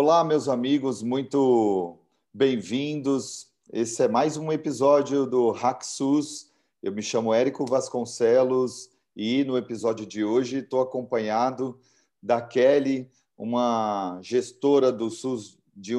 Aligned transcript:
Olá, 0.00 0.22
meus 0.22 0.48
amigos, 0.48 1.02
muito 1.02 1.98
bem-vindos. 2.32 3.48
Esse 3.72 4.04
é 4.04 4.08
mais 4.08 4.36
um 4.36 4.52
episódio 4.52 5.26
do 5.26 5.50
HackSUS. 5.50 6.52
Eu 6.80 6.92
me 6.92 7.02
chamo 7.02 7.34
Érico 7.34 7.66
Vasconcelos 7.66 8.90
e 9.16 9.42
no 9.42 9.58
episódio 9.58 10.06
de 10.06 10.22
hoje 10.22 10.58
estou 10.58 10.80
acompanhado 10.80 11.80
da 12.22 12.40
Kelly, 12.40 13.10
uma 13.36 14.20
gestora 14.22 14.92
do 14.92 15.10
SUS 15.10 15.58
de, 15.74 15.94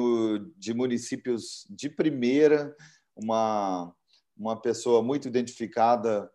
de 0.56 0.72
municípios 0.72 1.66
de 1.68 1.90
primeira, 1.90 2.74
uma, 3.14 3.94
uma 4.34 4.58
pessoa 4.58 5.02
muito 5.02 5.28
identificada 5.28 6.30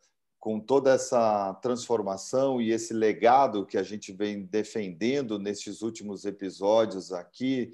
com 0.46 0.60
toda 0.60 0.92
essa 0.92 1.56
transformação 1.56 2.62
e 2.62 2.70
esse 2.70 2.94
legado 2.94 3.66
que 3.66 3.80
a 3.80 3.82
gente 3.82 4.14
vem 4.14 4.46
defendendo 4.46 5.40
nesses 5.40 5.82
últimos 5.82 6.24
episódios 6.24 7.12
aqui 7.12 7.74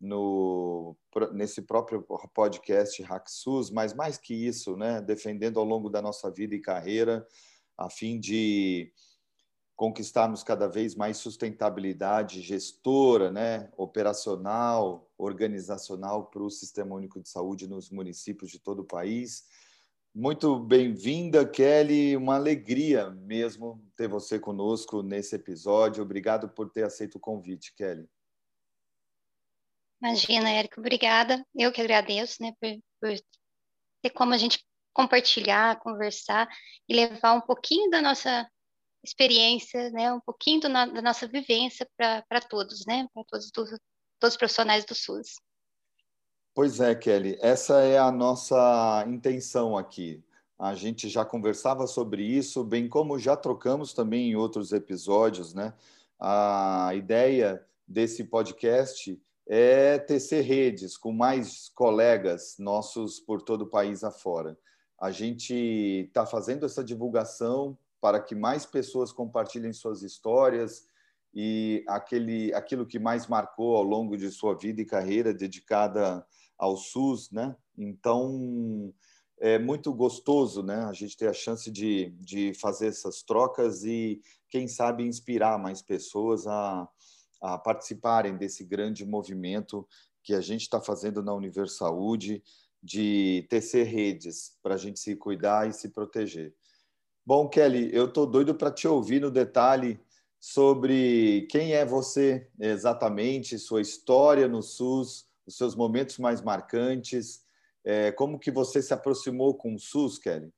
no 0.00 0.96
nesse 1.32 1.62
próprio 1.62 2.06
podcast 2.32 3.02
HackSUS, 3.02 3.72
mas 3.72 3.92
mais 3.92 4.18
que 4.18 4.34
isso, 4.34 4.76
né, 4.76 5.00
defendendo 5.00 5.58
ao 5.58 5.66
longo 5.66 5.90
da 5.90 6.00
nossa 6.00 6.30
vida 6.30 6.54
e 6.54 6.60
carreira 6.60 7.26
a 7.76 7.90
fim 7.90 8.20
de 8.20 8.92
conquistarmos 9.74 10.44
cada 10.44 10.68
vez 10.68 10.94
mais 10.94 11.16
sustentabilidade 11.16 12.40
gestora, 12.40 13.32
né, 13.32 13.68
operacional, 13.76 15.10
organizacional 15.18 16.26
para 16.26 16.44
o 16.44 16.50
Sistema 16.50 16.94
Único 16.94 17.20
de 17.20 17.28
Saúde 17.28 17.66
nos 17.66 17.90
municípios 17.90 18.52
de 18.52 18.60
todo 18.60 18.82
o 18.82 18.86
país. 18.86 19.44
Muito 20.14 20.58
bem-vinda, 20.58 21.48
Kelly. 21.48 22.14
Uma 22.18 22.34
alegria 22.34 23.08
mesmo 23.08 23.82
ter 23.96 24.06
você 24.06 24.38
conosco 24.38 25.02
nesse 25.02 25.36
episódio. 25.36 26.02
Obrigado 26.02 26.50
por 26.50 26.70
ter 26.70 26.84
aceito 26.84 27.14
o 27.14 27.20
convite, 27.20 27.74
Kelly. 27.74 28.06
Imagina, 30.02 30.50
Érico, 30.50 30.80
obrigada. 30.80 31.42
Eu 31.54 31.72
que 31.72 31.80
agradeço, 31.80 32.42
né, 32.42 32.52
por, 32.60 32.78
por 33.00 33.18
ter 34.02 34.10
como 34.10 34.34
a 34.34 34.36
gente 34.36 34.62
compartilhar, 34.92 35.80
conversar 35.80 36.46
e 36.86 36.94
levar 36.94 37.32
um 37.32 37.40
pouquinho 37.40 37.88
da 37.88 38.02
nossa 38.02 38.46
experiência, 39.02 39.90
né, 39.90 40.12
um 40.12 40.20
pouquinho 40.20 40.60
da 40.60 41.00
nossa 41.00 41.26
vivência 41.26 41.88
para 41.96 42.40
todos, 42.50 42.84
né, 42.84 43.08
para 43.14 43.24
todos, 43.24 43.50
do, 43.50 43.64
todos 44.18 44.34
os 44.34 44.36
profissionais 44.36 44.84
do 44.84 44.94
SUS. 44.94 45.36
Pois 46.54 46.80
é, 46.80 46.94
Kelly, 46.94 47.38
essa 47.40 47.80
é 47.80 47.98
a 47.98 48.12
nossa 48.12 49.06
intenção 49.08 49.74
aqui. 49.74 50.22
A 50.58 50.74
gente 50.74 51.08
já 51.08 51.24
conversava 51.24 51.86
sobre 51.86 52.22
isso, 52.22 52.62
bem 52.62 52.86
como 52.90 53.18
já 53.18 53.34
trocamos 53.34 53.94
também 53.94 54.30
em 54.30 54.36
outros 54.36 54.70
episódios, 54.70 55.54
né? 55.54 55.72
A 56.20 56.90
ideia 56.94 57.64
desse 57.88 58.24
podcast 58.24 59.18
é 59.46 59.98
tecer 59.98 60.44
redes 60.44 60.98
com 60.98 61.10
mais 61.10 61.70
colegas 61.70 62.56
nossos 62.58 63.18
por 63.18 63.40
todo 63.40 63.62
o 63.62 63.70
país 63.70 64.04
afora. 64.04 64.54
A 65.00 65.10
gente 65.10 65.54
está 65.54 66.26
fazendo 66.26 66.66
essa 66.66 66.84
divulgação 66.84 67.78
para 67.98 68.20
que 68.20 68.34
mais 68.34 68.66
pessoas 68.66 69.10
compartilhem 69.10 69.72
suas 69.72 70.02
histórias, 70.02 70.86
e 71.34 71.82
aquele, 71.88 72.52
aquilo 72.52 72.84
que 72.84 72.98
mais 72.98 73.26
marcou 73.26 73.76
ao 73.76 73.82
longo 73.82 74.16
de 74.16 74.30
sua 74.30 74.54
vida 74.54 74.82
e 74.82 74.84
carreira 74.84 75.32
dedicada 75.32 76.24
ao 76.62 76.76
SUS, 76.76 77.28
né? 77.32 77.56
Então 77.76 78.94
é 79.40 79.58
muito 79.58 79.92
gostoso, 79.92 80.62
né? 80.62 80.84
A 80.84 80.92
gente 80.92 81.16
ter 81.16 81.26
a 81.26 81.32
chance 81.32 81.68
de, 81.72 82.10
de 82.20 82.54
fazer 82.54 82.86
essas 82.86 83.24
trocas 83.24 83.82
e 83.82 84.22
quem 84.48 84.68
sabe 84.68 85.02
inspirar 85.02 85.58
mais 85.58 85.82
pessoas 85.82 86.46
a, 86.46 86.88
a 87.40 87.58
participarem 87.58 88.36
desse 88.36 88.64
grande 88.64 89.04
movimento 89.04 89.84
que 90.22 90.34
a 90.34 90.40
gente 90.40 90.60
está 90.60 90.80
fazendo 90.80 91.20
na 91.20 91.34
Universaúde 91.34 92.40
de 92.80 93.44
tecer 93.50 93.84
redes 93.84 94.56
para 94.62 94.76
a 94.76 94.78
gente 94.78 95.00
se 95.00 95.16
cuidar 95.16 95.68
e 95.68 95.72
se 95.72 95.88
proteger. 95.88 96.54
Bom, 97.26 97.48
Kelly, 97.48 97.90
eu 97.92 98.06
estou 98.06 98.24
doido 98.24 98.54
para 98.54 98.70
te 98.70 98.86
ouvir 98.86 99.20
no 99.20 99.32
detalhe 99.32 99.98
sobre 100.38 101.48
quem 101.50 101.72
é 101.72 101.84
você 101.84 102.48
exatamente, 102.60 103.58
sua 103.58 103.80
história 103.80 104.46
no 104.46 104.62
SUS, 104.62 105.31
os 105.52 105.58
seus 105.58 105.74
momentos 105.74 106.18
mais 106.18 106.42
marcantes, 106.42 107.44
é, 107.84 108.10
como 108.12 108.38
que 108.38 108.50
você 108.50 108.82
se 108.82 108.92
aproximou 108.92 109.54
com 109.54 109.74
o 109.74 109.78
SUS, 109.78 110.18
Kelly? 110.18 110.52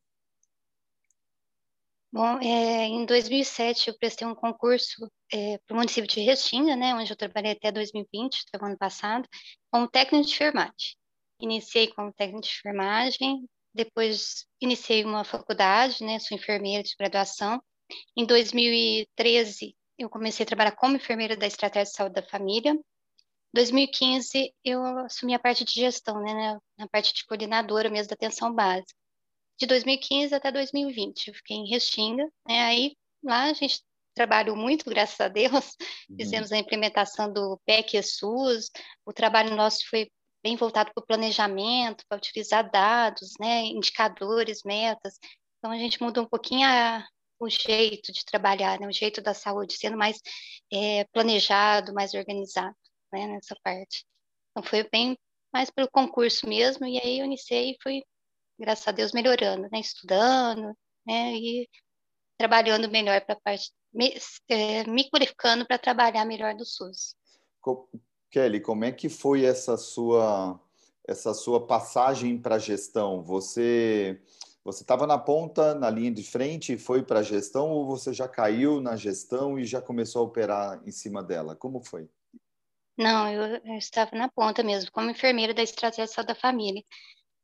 Bom, 2.12 2.38
é, 2.40 2.86
em 2.86 3.04
2007 3.04 3.88
eu 3.88 3.98
prestei 3.98 4.26
um 4.26 4.36
concurso 4.36 5.10
é, 5.32 5.58
para 5.66 5.74
o 5.74 5.76
município 5.76 6.08
de 6.08 6.20
Restinga, 6.20 6.76
né, 6.76 6.94
onde 6.94 7.10
eu 7.10 7.16
trabalhei 7.16 7.52
até 7.52 7.72
2020, 7.72 8.44
até 8.46 8.62
o 8.62 8.66
ano 8.66 8.78
passado, 8.78 9.28
como 9.70 9.88
técnico 9.88 10.24
de 10.24 10.32
enfermagem. 10.32 10.96
Iniciei 11.40 11.88
como 11.88 12.12
técnico 12.12 12.42
de 12.42 12.54
enfermagem, 12.56 13.48
depois 13.74 14.46
iniciei 14.60 15.04
uma 15.04 15.24
faculdade, 15.24 16.04
né, 16.04 16.20
sou 16.20 16.36
enfermeira 16.36 16.84
de 16.84 16.94
graduação, 16.96 17.60
em 18.16 18.24
2013, 18.24 19.76
eu 19.98 20.08
comecei 20.08 20.44
a 20.44 20.46
trabalhar 20.46 20.72
como 20.72 20.96
enfermeira 20.96 21.36
da 21.36 21.46
Estratégia 21.46 21.90
de 21.90 21.96
Saúde 21.96 22.14
da 22.14 22.22
Família. 22.22 22.78
Em 23.54 23.62
2015, 23.62 24.52
eu 24.64 24.84
assumi 24.98 25.32
a 25.32 25.38
parte 25.38 25.64
de 25.64 25.74
gestão, 25.74 26.20
né, 26.20 26.58
na 26.76 26.88
parte 26.88 27.14
de 27.14 27.24
coordenadora 27.24 27.88
mesmo 27.88 28.08
da 28.08 28.14
atenção 28.14 28.52
básica. 28.52 28.92
De 29.56 29.64
2015 29.64 30.34
até 30.34 30.50
2020, 30.50 31.28
eu 31.28 31.34
fiquei 31.34 31.58
em 31.58 31.68
Restinga, 31.68 32.24
né, 32.48 32.62
aí 32.62 32.96
lá 33.22 33.44
a 33.44 33.52
gente 33.52 33.80
trabalhou 34.12 34.56
muito, 34.56 34.90
graças 34.90 35.20
a 35.20 35.28
Deus, 35.28 35.76
uhum. 36.10 36.16
fizemos 36.16 36.50
a 36.50 36.58
implementação 36.58 37.32
do 37.32 37.56
PEC 37.64 37.96
e 37.96 38.02
SUS, 38.02 38.70
o 39.06 39.12
trabalho 39.12 39.54
nosso 39.54 39.88
foi 39.88 40.10
bem 40.42 40.56
voltado 40.56 40.90
para 40.92 41.00
o 41.00 41.06
planejamento, 41.06 42.04
para 42.08 42.18
utilizar 42.18 42.68
dados, 42.68 43.34
né, 43.38 43.66
indicadores, 43.66 44.62
metas, 44.64 45.14
então 45.58 45.70
a 45.70 45.78
gente 45.78 46.02
mudou 46.02 46.24
um 46.24 46.28
pouquinho 46.28 46.66
a, 46.66 47.06
o 47.38 47.48
jeito 47.48 48.12
de 48.12 48.24
trabalhar, 48.24 48.80
né? 48.80 48.88
o 48.88 48.92
jeito 48.92 49.22
da 49.22 49.32
saúde, 49.32 49.74
sendo 49.74 49.96
mais 49.96 50.20
é, 50.72 51.04
planejado, 51.12 51.94
mais 51.94 52.14
organizado 52.14 52.74
né? 53.14 53.26
nessa 53.26 53.56
parte. 53.62 54.04
Então, 54.50 54.62
foi 54.62 54.88
bem 54.90 55.18
mais 55.52 55.70
pelo 55.70 55.88
concurso 55.90 56.48
mesmo, 56.48 56.84
e 56.84 56.98
aí 56.98 57.20
eu 57.20 57.24
iniciei 57.24 57.70
e 57.70 57.78
fui, 57.82 58.02
graças 58.58 58.86
a 58.88 58.92
Deus, 58.92 59.12
melhorando, 59.12 59.68
né? 59.70 59.80
estudando 59.80 60.76
né? 61.06 61.32
e 61.34 61.68
trabalhando 62.36 62.90
melhor 62.90 63.20
para 63.24 63.34
a 63.34 63.40
parte, 63.40 63.72
me, 63.92 64.14
é, 64.48 64.84
me 64.84 65.08
qualificando 65.08 65.66
para 65.66 65.78
trabalhar 65.78 66.24
melhor 66.24 66.54
do 66.54 66.64
SUS. 66.64 67.14
Kelly, 68.30 68.60
como 68.60 68.84
é 68.84 68.90
que 68.90 69.08
foi 69.08 69.44
essa 69.44 69.76
sua 69.76 70.60
essa 71.06 71.34
sua 71.34 71.64
passagem 71.66 72.38
para 72.38 72.56
a 72.56 72.58
gestão? 72.58 73.22
Você 73.22 74.20
você 74.64 74.82
estava 74.82 75.06
na 75.06 75.18
ponta, 75.18 75.74
na 75.74 75.90
linha 75.90 76.10
de 76.10 76.22
frente 76.24 76.72
e 76.72 76.78
foi 76.78 77.02
para 77.02 77.20
a 77.20 77.22
gestão 77.22 77.70
ou 77.70 77.86
você 77.86 78.12
já 78.12 78.26
caiu 78.26 78.80
na 78.80 78.96
gestão 78.96 79.58
e 79.58 79.64
já 79.64 79.80
começou 79.80 80.22
a 80.22 80.24
operar 80.24 80.82
em 80.86 80.90
cima 80.90 81.22
dela? 81.22 81.54
Como 81.54 81.80
foi? 81.80 82.08
Não, 82.96 83.28
eu, 83.30 83.60
eu 83.64 83.76
estava 83.76 84.16
na 84.16 84.28
ponta 84.30 84.62
mesmo, 84.62 84.90
como 84.92 85.10
enfermeira 85.10 85.52
da 85.52 85.62
Estratégia 85.62 86.22
da 86.24 86.34
Família. 86.34 86.82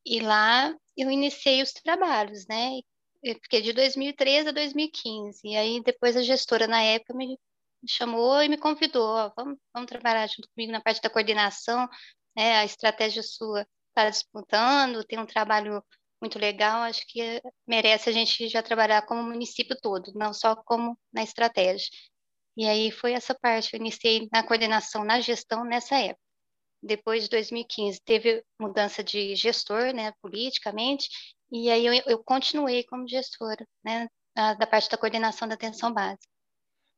E 0.07 0.21
lá 0.21 0.75
eu 0.97 1.11
iniciei 1.11 1.63
os 1.63 1.73
trabalhos, 1.73 2.47
né? 2.49 2.81
Eu 3.23 3.35
fiquei 3.37 3.63
de 3.63 3.73
2013 3.73 4.49
a 4.51 4.53
2015. 4.53 5.41
E 5.45 5.57
aí 5.57 5.83
depois 5.83 6.17
a 6.17 6.23
gestora 6.23 6.67
na 6.69 6.83
época 6.83 7.15
me 7.15 7.39
chamou 7.89 8.43
e 8.43 8.49
me 8.49 8.59
convidou, 8.59 9.07
ó, 9.07 9.33
vamos, 9.37 9.59
vamos 9.75 9.89
trabalhar 9.91 10.29
junto 10.29 10.49
comigo 10.55 10.73
na 10.73 10.81
parte 10.83 11.03
da 11.03 11.11
coordenação, 11.11 11.89
né? 12.37 12.59
A 12.59 12.65
estratégia 12.65 13.23
sua 13.23 13.67
está 13.89 14.11
disputando, 14.11 15.05
tem 15.05 15.19
um 15.19 15.27
trabalho 15.27 15.85
muito 16.21 16.39
legal, 16.39 16.83
acho 16.83 17.03
que 17.09 17.43
merece 17.67 18.11
a 18.11 18.13
gente 18.13 18.49
já 18.49 18.63
trabalhar 18.63 19.03
como 19.07 19.23
município 19.23 19.77
todo, 19.81 20.13
não 20.15 20.33
só 20.35 20.55
como 20.57 20.99
na 21.13 21.23
estratégia. 21.23 21.89
E 22.61 22.67
aí 22.67 22.91
foi 22.91 23.15
essa 23.15 23.35
parte, 23.35 23.73
eu 23.73 23.81
iniciei 23.81 24.29
na 24.31 24.43
coordenação, 24.43 25.03
na 25.03 25.19
gestão 25.19 25.65
nessa 25.65 25.97
época. 25.97 26.21
Depois 26.83 27.23
de 27.23 27.31
2015 27.31 28.03
teve 28.05 28.45
mudança 28.61 29.03
de 29.03 29.35
gestor, 29.35 29.95
né, 29.95 30.13
politicamente, 30.21 31.09
e 31.51 31.71
aí 31.71 31.87
eu, 31.87 31.95
eu 32.07 32.23
continuei 32.23 32.85
como 32.85 33.09
gestora, 33.09 33.67
né, 33.83 34.07
da, 34.37 34.53
da 34.53 34.67
parte 34.67 34.91
da 34.91 34.99
coordenação 34.99 35.49
da 35.49 35.55
atenção 35.55 35.91
básica. 35.91 36.27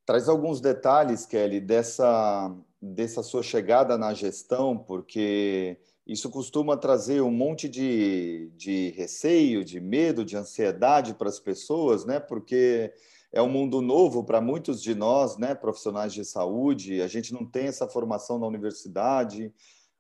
Traz 0.05 0.29
alguns 0.29 0.61
detalhes, 0.61 1.25
Kelly, 1.25 1.61
dessa, 1.61 2.53
dessa 2.81 3.23
sua 3.23 3.45
chegada 3.45 3.97
na 3.97 4.13
gestão, 4.13 4.77
porque 4.77 5.79
isso 6.05 6.29
costuma 6.29 6.77
trazer 6.77 7.21
um 7.21 7.31
monte 7.31 7.69
de, 7.69 8.51
de 8.57 8.91
receio, 8.97 9.65
de 9.65 9.79
medo, 9.79 10.25
de 10.25 10.37
ansiedade 10.37 11.15
para 11.15 11.29
as 11.29 11.39
pessoas, 11.39 12.05
né? 12.05 12.19
Porque 12.19 12.93
é 13.33 13.41
um 13.41 13.49
mundo 13.49 13.81
novo 13.81 14.23
para 14.23 14.41
muitos 14.41 14.83
de 14.83 14.95
nós, 14.95 15.39
né? 15.39 15.55
Profissionais 15.55 16.13
de 16.13 16.25
saúde, 16.25 17.01
a 17.01 17.07
gente 17.07 17.33
não 17.33 17.47
tem 17.47 17.67
essa 17.67 17.89
formação 17.89 18.39
na 18.39 18.47
universidade. 18.47 19.53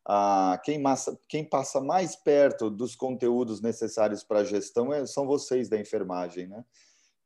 Ah, 0.06 0.60
quem, 0.62 0.78
massa, 0.78 1.18
quem 1.28 1.44
passa 1.44 1.80
mais 1.80 2.14
perto 2.14 2.68
dos 2.68 2.94
conteúdos 2.94 3.62
necessários 3.62 4.22
para 4.22 4.40
a 4.40 4.44
gestão 4.44 4.92
é, 4.92 5.06
são 5.06 5.26
vocês 5.26 5.68
da 5.68 5.78
enfermagem, 5.78 6.46
né? 6.46 6.62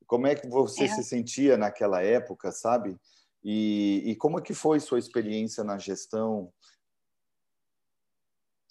Como 0.07 0.27
é 0.29 0.37
que 0.37 0.47
você 0.47 0.85
é. 0.85 0.89
se 0.89 1.03
sentia 1.03 1.57
naquela 1.57 2.01
época, 2.03 2.53
sabe? 2.53 2.97
E, 3.43 4.03
e 4.07 4.17
como 4.17 4.39
é 4.39 4.43
que 4.43 4.55
foi 4.55 4.79
sua 4.79 5.01
experiência 5.01 5.65
na 5.65 5.77
gestão? 5.79 6.53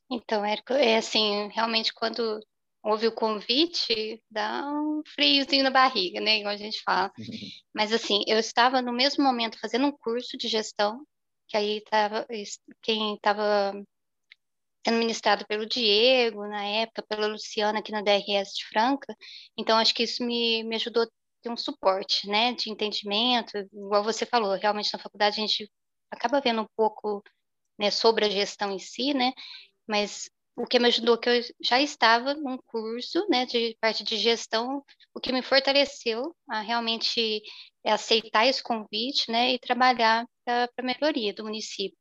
Então, 0.09 0.45
Érico, 0.45 0.73
é 0.73 0.97
assim, 0.97 1.49
realmente 1.49 1.93
quando 1.93 2.39
houve 2.85 3.07
o 3.07 3.11
convite, 3.11 4.21
dá 4.29 4.63
um 4.63 5.01
friozinho 5.15 5.63
na 5.63 5.71
barriga, 5.71 6.21
né, 6.21 6.37
igual 6.37 6.53
a 6.53 6.57
gente 6.57 6.81
fala. 6.83 7.11
Mas 7.73 7.91
assim, 7.91 8.21
eu 8.27 8.37
estava 8.37 8.79
no 8.81 8.93
mesmo 8.93 9.23
momento 9.23 9.59
fazendo 9.59 9.87
um 9.87 9.91
curso 9.91 10.37
de 10.37 10.47
gestão, 10.47 11.03
que 11.47 11.57
aí 11.57 11.77
estava 11.77 12.27
quem 12.83 13.15
estava 13.15 13.73
sendo 14.85 14.99
ministrado 14.99 15.47
pelo 15.47 15.65
Diego, 15.65 16.47
na 16.47 16.63
época, 16.63 17.03
pela 17.09 17.25
Luciana 17.25 17.79
aqui 17.79 17.91
na 17.91 18.03
DRS 18.03 18.53
de 18.55 18.67
Franca. 18.67 19.15
Então, 19.57 19.79
acho 19.79 19.95
que 19.95 20.03
isso 20.03 20.23
me, 20.23 20.63
me 20.63 20.75
ajudou 20.75 21.03
a 21.03 21.07
ter 21.41 21.49
um 21.49 21.57
suporte, 21.57 22.27
né, 22.27 22.53
de 22.53 22.69
entendimento. 22.69 23.57
Igual 23.73 24.03
você 24.03 24.27
falou, 24.27 24.55
realmente 24.55 24.93
na 24.93 24.99
faculdade 24.99 25.37
a 25.39 25.41
gente 25.41 25.71
acaba 26.11 26.39
vendo 26.39 26.61
um 26.61 26.67
pouco 26.75 27.23
né, 27.79 27.89
sobre 27.89 28.25
a 28.25 28.29
gestão 28.29 28.71
em 28.71 28.79
si, 28.79 29.11
né, 29.13 29.33
mas 29.87 30.29
o 30.55 30.65
que 30.65 30.79
me 30.79 30.87
ajudou, 30.87 31.17
que 31.17 31.29
eu 31.29 31.41
já 31.61 31.81
estava 31.81 32.33
num 32.33 32.57
curso 32.57 33.25
né, 33.29 33.45
de 33.45 33.77
parte 33.81 34.03
de 34.03 34.17
gestão, 34.17 34.83
o 35.13 35.19
que 35.19 35.33
me 35.33 35.41
fortaleceu 35.41 36.35
a 36.49 36.61
realmente 36.61 37.41
aceitar 37.85 38.45
esse 38.47 38.63
convite 38.63 39.29
né, 39.29 39.53
e 39.53 39.59
trabalhar 39.59 40.25
para 40.45 40.69
a 40.77 40.81
melhoria 40.83 41.33
do 41.33 41.43
município. 41.43 41.97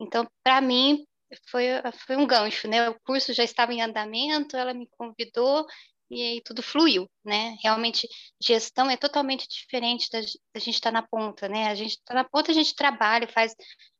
Então, 0.00 0.28
para 0.42 0.60
mim, 0.60 1.06
foi, 1.50 1.66
foi 2.06 2.16
um 2.16 2.26
gancho, 2.26 2.68
né? 2.68 2.88
O 2.88 3.00
curso 3.04 3.32
já 3.32 3.44
estava 3.44 3.72
em 3.72 3.82
andamento, 3.82 4.56
ela 4.56 4.74
me 4.74 4.88
convidou 4.96 5.66
e 6.10 6.20
aí 6.22 6.42
tudo 6.42 6.62
fluiu, 6.62 7.08
né? 7.24 7.56
Realmente, 7.62 8.08
gestão 8.40 8.90
é 8.90 8.96
totalmente 8.96 9.48
diferente 9.48 10.08
da, 10.10 10.20
da 10.20 10.60
gente 10.60 10.74
estar 10.74 10.92
tá 10.92 11.00
na 11.00 11.02
ponta, 11.02 11.48
né? 11.48 11.68
A 11.68 11.74
gente 11.74 11.92
está 11.92 12.14
na 12.14 12.24
ponta, 12.24 12.50
a 12.50 12.54
gente 12.54 12.74
trabalha, 12.74 13.26
faz 13.28 13.54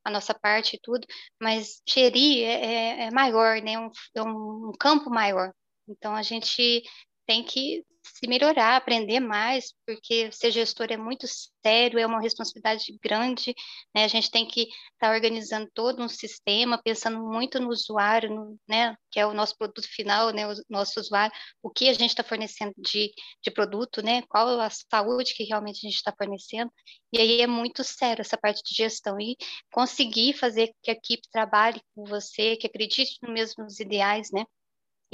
a 0.05 0.11
nossa 0.11 0.35
parte 0.35 0.77
e 0.77 0.81
tudo, 0.81 1.07
mas 1.41 1.83
gerir 1.89 2.45
é, 2.45 3.05
é, 3.05 3.07
é 3.07 3.11
maior, 3.11 3.61
né? 3.63 3.79
Um, 3.79 3.91
é 4.15 4.23
um 4.23 4.73
campo 4.79 5.11
maior. 5.11 5.53
Então, 5.89 6.15
a 6.15 6.23
gente 6.23 6.83
tem 7.27 7.45
que 7.45 7.85
se 8.05 8.29
melhorar, 8.29 8.77
aprender 8.77 9.19
mais, 9.19 9.73
porque 9.87 10.31
ser 10.31 10.51
gestor 10.51 10.89
é 10.91 10.97
muito 10.97 11.27
sério, 11.65 11.99
é 11.99 12.07
uma 12.07 12.21
responsabilidade 12.21 12.97
grande, 13.03 13.55
né? 13.95 14.05
A 14.05 14.09
gente 14.09 14.31
tem 14.31 14.47
que 14.47 14.63
estar 14.63 15.09
tá 15.09 15.11
organizando 15.11 15.71
todo 15.73 16.03
um 16.03 16.09
sistema, 16.09 16.81
pensando 16.83 17.19
muito 17.19 17.59
no 17.59 17.71
usuário, 17.71 18.31
no, 18.31 18.59
né? 18.69 18.95
Que 19.11 19.21
é 19.21 19.27
o 19.27 19.33
nosso 19.33 19.57
produto 19.57 19.89
final, 19.89 20.31
né? 20.31 20.47
O 20.47 20.55
nosso 20.69 21.01
usuário, 21.01 21.35
o 21.63 21.71
que 21.71 21.89
a 21.89 21.95
gente 21.95 22.11
está 22.11 22.23
fornecendo 22.23 22.75
de, 22.77 23.11
de 23.43 23.51
produto, 23.51 24.03
né? 24.03 24.23
Qual 24.29 24.61
a 24.61 24.69
saúde 24.71 25.35
que 25.35 25.45
realmente 25.45 25.79
a 25.79 25.89
gente 25.89 25.97
está 25.97 26.13
fornecendo. 26.17 26.71
E 27.13 27.19
aí 27.19 27.41
é 27.41 27.47
muito 27.47 27.83
sério 27.83 28.21
essa 28.21 28.37
parte 28.37 28.63
de 28.63 28.75
gestão 28.75 29.19
e 29.19 29.37
conseguir 29.73 30.35
fazer 30.35 30.75
que 30.83 30.91
a 30.91 30.95
equipe 30.95 31.23
trabalhe 31.33 31.81
com 31.95 32.05
você, 32.05 32.57
que 32.57 32.67
acredite 32.67 33.19
nos 33.23 33.33
mesmos 33.33 33.81
ideais, 33.81 34.31
né? 34.31 34.45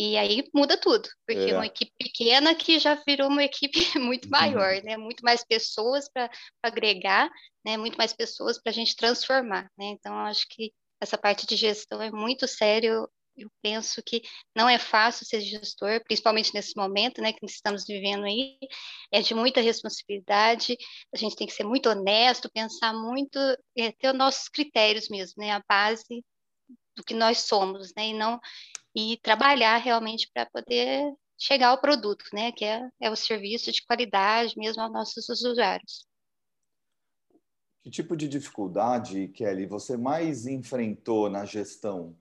E 0.02 0.16
aí 0.16 0.48
muda 0.54 0.78
tudo, 0.78 1.06
porque 1.26 1.50
é. 1.50 1.54
uma 1.54 1.66
equipe 1.66 1.92
pequena 1.98 2.54
que 2.54 2.78
já 2.78 2.94
virou 3.06 3.28
uma 3.28 3.44
equipe 3.44 3.78
muito 4.00 4.24
uhum. 4.24 4.30
maior, 4.30 4.82
né? 4.82 4.96
Muito 4.96 5.22
mais 5.22 5.44
pessoas 5.44 6.08
para 6.10 6.30
agregar, 6.62 7.28
né? 7.62 7.76
Muito 7.76 7.98
mais 7.98 8.14
pessoas 8.14 8.58
para 8.58 8.70
a 8.70 8.74
gente 8.74 8.96
transformar, 8.96 9.70
né? 9.76 9.88
Então, 9.88 10.14
acho 10.20 10.46
que 10.48 10.72
essa 11.02 11.18
parte 11.18 11.46
de 11.46 11.54
gestão 11.54 12.00
é 12.00 12.10
muito 12.10 12.48
sério. 12.48 13.06
Eu 13.36 13.50
penso 13.60 14.02
que 14.02 14.22
não 14.56 14.70
é 14.70 14.78
fácil 14.78 15.26
ser 15.26 15.42
gestor, 15.42 16.02
principalmente 16.04 16.54
nesse 16.54 16.74
momento, 16.76 17.20
né, 17.20 17.34
que 17.34 17.44
estamos 17.44 17.84
vivendo 17.86 18.24
aí. 18.24 18.56
É 19.12 19.20
de 19.20 19.34
muita 19.34 19.60
responsabilidade. 19.60 20.78
A 21.14 21.18
gente 21.18 21.36
tem 21.36 21.46
que 21.46 21.52
ser 21.52 21.64
muito 21.64 21.90
honesto, 21.90 22.50
pensar 22.50 22.94
muito, 22.94 23.38
é, 23.76 23.92
ter 23.92 24.08
os 24.08 24.16
nossos 24.16 24.48
critérios 24.48 25.10
mesmo, 25.10 25.34
né? 25.44 25.50
A 25.50 25.62
base 25.68 26.24
do 26.96 27.04
que 27.04 27.14
nós 27.14 27.38
somos, 27.38 27.92
né? 27.96 28.08
E 28.08 28.14
não 28.14 28.40
e 28.94 29.16
trabalhar 29.22 29.76
realmente 29.76 30.28
para 30.32 30.46
poder 30.46 31.12
chegar 31.38 31.68
ao 31.68 31.80
produto, 31.80 32.24
né? 32.32 32.52
Que 32.52 32.64
é, 32.64 32.88
é 33.00 33.10
o 33.10 33.16
serviço 33.16 33.72
de 33.72 33.84
qualidade 33.84 34.54
mesmo 34.56 34.82
aos 34.82 34.92
nossos 34.92 35.28
usuários. 35.28 36.06
Que 37.82 37.90
tipo 37.90 38.14
de 38.14 38.28
dificuldade, 38.28 39.28
Kelly, 39.28 39.66
você 39.66 39.96
mais 39.96 40.46
enfrentou 40.46 41.30
na 41.30 41.46
gestão? 41.46 42.14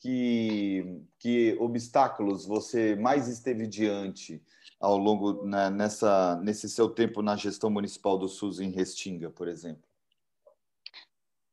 Que, 0.00 1.00
que 1.18 1.56
obstáculos 1.60 2.44
você 2.44 2.96
mais 2.96 3.28
esteve 3.28 3.66
diante 3.66 4.42
ao 4.80 4.96
longo 4.96 5.44
né, 5.44 5.70
nessa 5.70 6.36
nesse 6.42 6.68
seu 6.68 6.88
tempo 6.88 7.22
na 7.22 7.36
gestão 7.36 7.70
municipal 7.70 8.18
do 8.18 8.28
SUS 8.28 8.58
em 8.58 8.70
Restinga, 8.70 9.30
por 9.30 9.48
exemplo? 9.48 9.85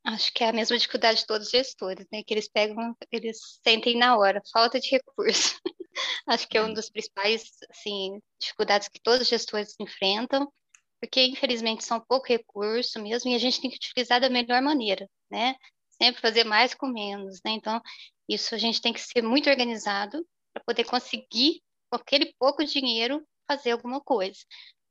Acho 0.05 0.33
que 0.33 0.43
é 0.43 0.49
a 0.49 0.53
mesma 0.53 0.77
dificuldade 0.77 1.19
de 1.19 1.25
todos 1.25 1.47
os 1.47 1.51
gestores, 1.51 2.05
né? 2.11 2.23
Que 2.23 2.33
eles 2.33 2.49
pegam, 2.49 2.95
eles 3.11 3.37
sentem 3.63 3.97
na 3.97 4.17
hora, 4.17 4.41
falta 4.51 4.79
de 4.79 4.89
recurso. 4.89 5.59
Acho 6.27 6.47
que 6.47 6.57
é 6.57 6.61
uma 6.61 6.69
uhum. 6.69 6.73
das 6.73 6.89
principais, 6.89 7.43
assim, 7.69 8.19
dificuldades 8.39 8.89
que 8.89 8.99
todos 8.99 9.21
os 9.21 9.27
gestores 9.27 9.75
enfrentam, 9.79 10.51
porque 10.99 11.25
infelizmente 11.25 11.85
são 11.85 12.01
pouco 12.01 12.27
recurso 12.27 13.01
mesmo 13.01 13.29
e 13.29 13.35
a 13.35 13.37
gente 13.37 13.61
tem 13.61 13.69
que 13.69 13.77
utilizar 13.77 14.19
da 14.19 14.29
melhor 14.29 14.61
maneira, 14.61 15.09
né? 15.29 15.55
Sempre 15.89 16.21
fazer 16.21 16.43
mais 16.43 16.73
com 16.73 16.87
menos, 16.87 17.39
né? 17.45 17.51
Então, 17.51 17.81
isso 18.27 18.53
a 18.55 18.57
gente 18.57 18.81
tem 18.81 18.91
que 18.91 19.01
ser 19.01 19.21
muito 19.21 19.49
organizado 19.49 20.25
para 20.53 20.63
poder 20.65 20.83
conseguir, 20.83 21.61
com 21.89 21.97
aquele 21.97 22.33
pouco 22.37 22.63
dinheiro, 22.65 23.25
fazer 23.47 23.71
alguma 23.71 24.01
coisa. 24.01 24.39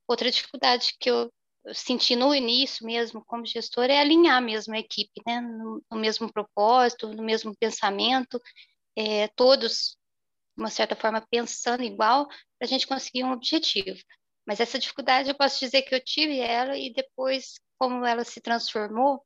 Outra 0.09 0.31
dificuldade 0.31 0.95
que 0.99 1.11
eu 1.11 1.33
senti 1.75 2.17
no 2.17 2.35
início 2.35 2.85
mesmo, 2.85 3.25
como 3.25 3.47
gestor, 3.47 3.85
é 3.85 4.01
alinhar 4.01 4.43
mesmo 4.43 4.75
a 4.75 4.79
equipe, 4.79 5.21
né? 5.27 5.41
No, 5.41 5.83
no 5.91 5.99
mesmo 5.99 6.33
propósito, 6.33 7.09
no 7.15 7.23
mesmo 7.23 7.57
pensamento, 7.57 8.41
é, 8.97 9.29
todos, 9.29 9.97
de 10.57 10.63
uma 10.63 10.71
certa 10.71 10.97
forma, 10.97 11.27
pensando 11.31 11.83
igual, 11.83 12.27
para 12.27 12.37
a 12.63 12.67
gente 12.67 12.87
conseguir 12.87 13.25
um 13.25 13.33
objetivo. 13.33 13.99
Mas 14.47 14.61
essa 14.61 14.79
dificuldade 14.79 15.29
eu 15.29 15.37
posso 15.37 15.61
dizer 15.61 15.83
que 15.83 15.95
eu 15.95 16.03
tive 16.03 16.39
ela 16.39 16.77
e 16.77 16.93
depois, 16.93 17.55
como 17.79 18.05
ela 18.05 18.25
se 18.25 18.41
transformou, 18.41 19.25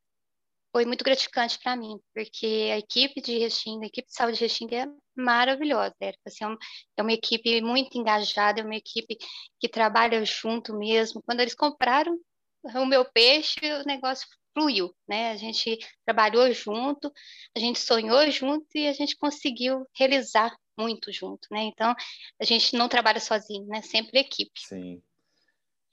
foi 0.77 0.85
muito 0.85 1.03
gratificante 1.03 1.59
para 1.59 1.75
mim, 1.75 1.99
porque 2.13 2.69
a 2.71 2.77
equipe 2.77 3.23
de 3.23 3.39
Restinga, 3.39 3.87
a 3.87 3.87
equipe 3.87 4.07
de 4.07 4.15
saúde 4.15 4.37
de 4.37 4.45
Restinga 4.45 4.77
é 4.77 4.87
maravilhosa, 5.17 5.95
Érica. 5.99 6.25
Assim, 6.27 6.45
é, 6.45 6.47
uma, 6.49 6.59
é 6.99 7.03
uma 7.03 7.13
equipe 7.15 7.63
muito 7.63 7.97
engajada, 7.97 8.61
é 8.61 8.63
uma 8.63 8.77
equipe 8.77 9.17
que 9.59 9.71
trabalha 9.71 10.23
junto 10.23 10.77
mesmo. 10.77 11.23
Quando 11.23 11.41
eles 11.41 11.55
compraram 11.55 12.15
o 12.63 12.85
meu 12.85 13.11
peixe, 13.11 13.59
o 13.63 13.87
negócio 13.87 14.29
fluiu, 14.53 14.95
né? 15.09 15.31
A 15.31 15.37
gente 15.37 15.79
trabalhou 16.05 16.53
junto, 16.53 17.11
a 17.57 17.59
gente 17.59 17.79
sonhou 17.79 18.31
junto 18.31 18.67
e 18.75 18.87
a 18.87 18.93
gente 18.93 19.17
conseguiu 19.17 19.87
realizar 19.99 20.55
muito 20.79 21.11
junto, 21.11 21.49
né? 21.51 21.63
Então, 21.63 21.95
a 22.39 22.45
gente 22.45 22.77
não 22.77 22.87
trabalha 22.87 23.19
sozinho, 23.19 23.65
né? 23.67 23.81
Sempre 23.81 24.21
equipe. 24.21 24.61
Sim. 24.61 25.03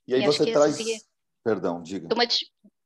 E 0.06 0.14
aí 0.14 0.24
e 0.24 0.26
você 0.26 0.52
traz... 0.52 0.78
Perdão, 1.42 1.82
diga. 1.82 2.14
Uma, 2.14 2.26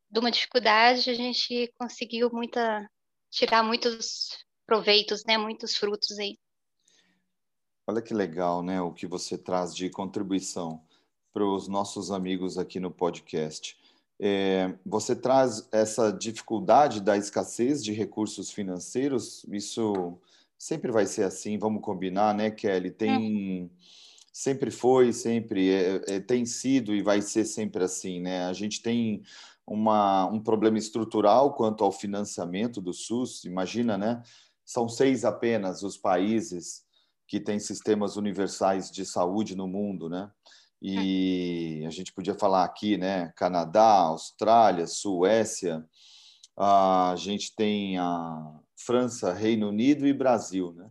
de 0.10 0.20
uma 0.20 0.32
dificuldade, 0.32 1.10
a 1.10 1.14
gente 1.14 1.72
conseguiu 1.78 2.30
muita 2.32 2.90
tirar 3.30 3.64
muitos 3.64 4.30
proveitos, 4.66 5.24
né? 5.26 5.38
Muitos 5.38 5.76
frutos 5.76 6.18
aí. 6.20 6.38
Olha 7.86 8.02
que 8.02 8.14
legal, 8.14 8.62
né? 8.62 8.82
O 8.82 8.94
que 8.94 9.08
você 9.08 9.38
traz 9.38 9.76
de 9.76 9.90
contribuição 9.90 10.84
para 11.34 11.46
os 11.46 11.68
nossos 11.68 12.12
amigos 12.12 12.58
aqui 12.58 12.80
no 12.80 12.92
podcast. 12.92 13.78
É, 14.20 14.74
você 14.86 15.16
traz 15.16 15.68
essa 15.72 16.12
dificuldade 16.12 17.00
da 17.00 17.16
escassez 17.16 17.84
de 17.84 17.94
recursos 17.94 18.52
financeiros, 18.52 19.46
isso 19.52 20.18
sempre 20.58 20.92
vai 20.92 21.06
ser 21.06 21.24
assim, 21.24 21.58
vamos 21.58 21.84
combinar, 21.84 22.34
né, 22.34 22.50
Kelly? 22.50 22.92
Tem. 22.92 23.72
É. 23.72 23.88
Sempre 24.34 24.70
foi, 24.70 25.14
sempre 25.14 25.72
é, 25.72 26.02
é, 26.08 26.20
tem 26.20 26.46
sido 26.46 26.94
e 26.96 27.02
vai 27.02 27.22
ser 27.22 27.44
sempre 27.44 27.84
assim, 27.84 28.20
né? 28.20 28.46
A 28.46 28.54
gente 28.54 28.84
tem 28.84 29.24
uma, 29.68 30.26
um 30.28 30.40
problema 30.40 30.78
estrutural 30.78 31.54
quanto 31.54 31.84
ao 31.84 31.92
financiamento 31.92 32.80
do 32.80 32.94
SUS. 32.94 33.44
Imagina, 33.44 33.98
né? 33.98 34.24
São 34.66 34.88
seis 34.88 35.26
apenas 35.26 35.84
os 35.84 35.98
países 35.98 36.84
que 37.28 37.40
têm 37.40 37.60
sistemas 37.60 38.16
universais 38.16 38.90
de 38.90 39.06
saúde 39.06 39.56
no 39.56 39.68
mundo, 39.68 40.08
né? 40.08 40.32
E 40.82 41.84
a 41.86 41.90
gente 41.90 42.14
podia 42.14 42.36
falar 42.36 42.64
aqui, 42.64 42.98
né? 42.98 43.34
Canadá, 43.36 44.04
Austrália, 44.04 44.88
Suécia, 44.88 45.86
a 46.56 47.14
gente 47.18 47.54
tem 47.56 47.98
a 47.98 48.60
França, 48.76 49.34
Reino 49.34 49.70
Unido 49.70 50.08
e 50.08 50.14
Brasil, 50.14 50.72
né? 50.74 50.90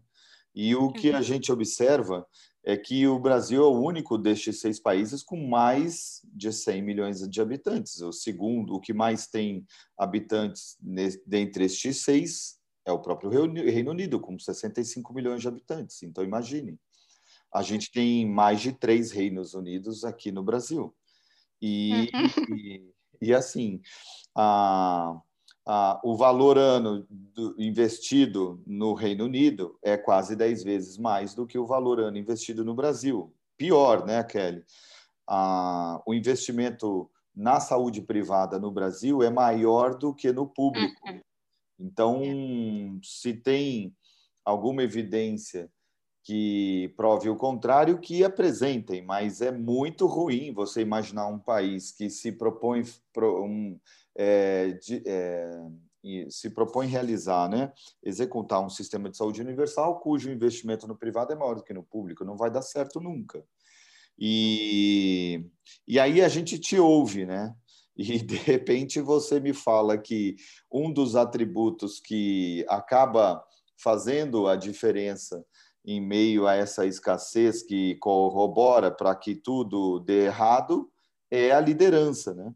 E 0.54 0.74
o 0.74 0.90
que 0.90 1.12
a 1.12 1.16
uhum. 1.16 1.22
gente 1.22 1.52
observa 1.52 2.26
é 2.66 2.76
que 2.76 3.06
o 3.06 3.16
Brasil 3.16 3.62
é 3.62 3.66
o 3.66 3.80
único 3.80 4.18
destes 4.18 4.60
seis 4.60 4.80
países 4.80 5.22
com 5.22 5.46
mais 5.46 6.20
de 6.24 6.52
100 6.52 6.82
milhões 6.82 7.28
de 7.28 7.40
habitantes. 7.40 8.00
O 8.00 8.12
segundo, 8.12 8.74
o 8.74 8.80
que 8.80 8.92
mais 8.92 9.28
tem 9.28 9.64
habitantes 9.96 10.76
dentre 11.24 11.64
estes 11.66 12.02
seis 12.02 12.58
é 12.84 12.90
o 12.90 12.98
próprio 12.98 13.30
Reino 13.30 13.92
Unido, 13.92 14.18
com 14.18 14.36
65 14.36 15.14
milhões 15.14 15.40
de 15.40 15.46
habitantes. 15.46 16.02
Então, 16.02 16.24
imagine. 16.24 16.76
A 17.54 17.62
gente 17.62 17.90
tem 17.92 18.28
mais 18.28 18.60
de 18.60 18.72
três 18.72 19.12
Reinos 19.12 19.54
Unidos 19.54 20.04
aqui 20.04 20.32
no 20.32 20.42
Brasil. 20.42 20.92
E, 21.62 22.10
uhum. 22.12 22.56
e, 22.56 22.92
e, 23.22 23.32
assim, 23.32 23.80
a, 24.36 25.20
ah, 25.66 26.00
o 26.04 26.16
valor 26.16 26.56
ano 26.56 27.04
do, 27.10 27.54
investido 27.58 28.62
no 28.64 28.94
Reino 28.94 29.24
Unido 29.24 29.76
é 29.82 29.96
quase 29.96 30.36
10 30.36 30.62
vezes 30.62 30.96
mais 30.96 31.34
do 31.34 31.46
que 31.46 31.58
o 31.58 31.66
valor 31.66 31.98
ano 31.98 32.16
investido 32.16 32.64
no 32.64 32.74
Brasil. 32.74 33.34
Pior, 33.56 34.06
né, 34.06 34.22
Kelly? 34.22 34.64
Ah, 35.28 36.00
o 36.06 36.14
investimento 36.14 37.10
na 37.34 37.58
saúde 37.58 38.00
privada 38.00 38.58
no 38.58 38.70
Brasil 38.70 39.22
é 39.22 39.28
maior 39.28 39.96
do 39.98 40.14
que 40.14 40.32
no 40.32 40.46
público. 40.46 41.00
Uhum. 41.04 41.20
Então, 41.78 42.22
se 43.02 43.34
tem 43.34 43.94
alguma 44.44 44.82
evidência 44.82 45.68
que 46.22 46.92
prove 46.96 47.28
o 47.28 47.36
contrário, 47.36 48.00
que 48.00 48.24
apresentem, 48.24 49.02
mas 49.02 49.40
é 49.40 49.52
muito 49.52 50.06
ruim 50.06 50.52
você 50.52 50.80
imaginar 50.80 51.26
um 51.26 51.38
país 51.38 51.92
que 51.92 52.08
se 52.08 52.32
propõe 52.32 52.82
um, 53.16 53.78
é, 54.16 54.72
de, 54.72 55.02
é, 55.06 55.60
se 56.30 56.50
propõe 56.50 56.86
realizar, 56.86 57.48
né, 57.48 57.72
executar 58.02 58.60
um 58.60 58.70
sistema 58.70 59.10
de 59.10 59.16
saúde 59.16 59.40
universal 59.40 60.00
cujo 60.00 60.30
investimento 60.30 60.86
no 60.86 60.96
privado 60.96 61.32
é 61.32 61.36
maior 61.36 61.54
do 61.54 61.62
que 61.62 61.74
no 61.74 61.82
público, 61.82 62.24
não 62.24 62.36
vai 62.36 62.50
dar 62.50 62.62
certo 62.62 63.00
nunca. 63.00 63.44
E, 64.18 65.44
e 65.86 66.00
aí 66.00 66.22
a 66.22 66.28
gente 66.28 66.58
te 66.58 66.78
ouve, 66.78 67.26
né? 67.26 67.54
E 67.96 68.18
de 68.22 68.36
repente 68.36 69.00
você 69.00 69.40
me 69.40 69.52
fala 69.52 69.98
que 69.98 70.36
um 70.72 70.92
dos 70.92 71.16
atributos 71.16 72.00
que 72.00 72.64
acaba 72.68 73.44
fazendo 73.78 74.46
a 74.48 74.56
diferença 74.56 75.44
em 75.84 76.00
meio 76.00 76.46
a 76.46 76.54
essa 76.54 76.86
escassez 76.86 77.62
que 77.62 77.94
corrobora 77.96 78.90
para 78.90 79.14
que 79.14 79.34
tudo 79.34 80.00
dê 80.00 80.24
errado 80.24 80.90
é 81.30 81.52
a 81.52 81.60
liderança, 81.60 82.34
né? 82.34 82.52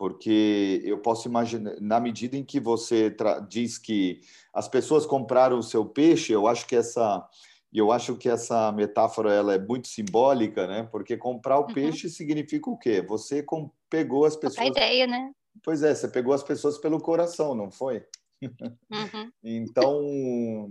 Porque 0.00 0.80
eu 0.82 0.96
posso 0.96 1.28
imaginar, 1.28 1.78
na 1.78 2.00
medida 2.00 2.34
em 2.34 2.42
que 2.42 2.58
você 2.58 3.14
diz 3.46 3.76
que 3.76 4.22
as 4.50 4.66
pessoas 4.66 5.04
compraram 5.04 5.58
o 5.58 5.62
seu 5.62 5.84
peixe, 5.84 6.32
eu 6.32 6.46
acho 6.46 6.66
que 6.66 6.74
essa 6.74 7.28
eu 7.70 7.92
acho 7.92 8.16
que 8.16 8.26
essa 8.26 8.72
metáfora 8.72 9.30
ela 9.30 9.52
é 9.52 9.58
muito 9.58 9.88
simbólica, 9.88 10.66
né? 10.66 10.88
Porque 10.90 11.18
comprar 11.18 11.58
o 11.58 11.66
uhum. 11.66 11.74
peixe 11.74 12.08
significa 12.08 12.70
o 12.70 12.78
quê? 12.78 13.02
Você 13.02 13.44
pegou 13.90 14.24
as 14.24 14.36
pessoas. 14.36 14.66
A 14.66 14.70
ideia, 14.70 15.06
né? 15.06 15.32
Pois 15.62 15.82
é, 15.82 15.94
você 15.94 16.08
pegou 16.08 16.32
as 16.32 16.42
pessoas 16.42 16.78
pelo 16.78 16.98
coração, 16.98 17.54
não 17.54 17.70
foi? 17.70 18.02
Uhum. 18.42 19.30
então, 19.44 20.70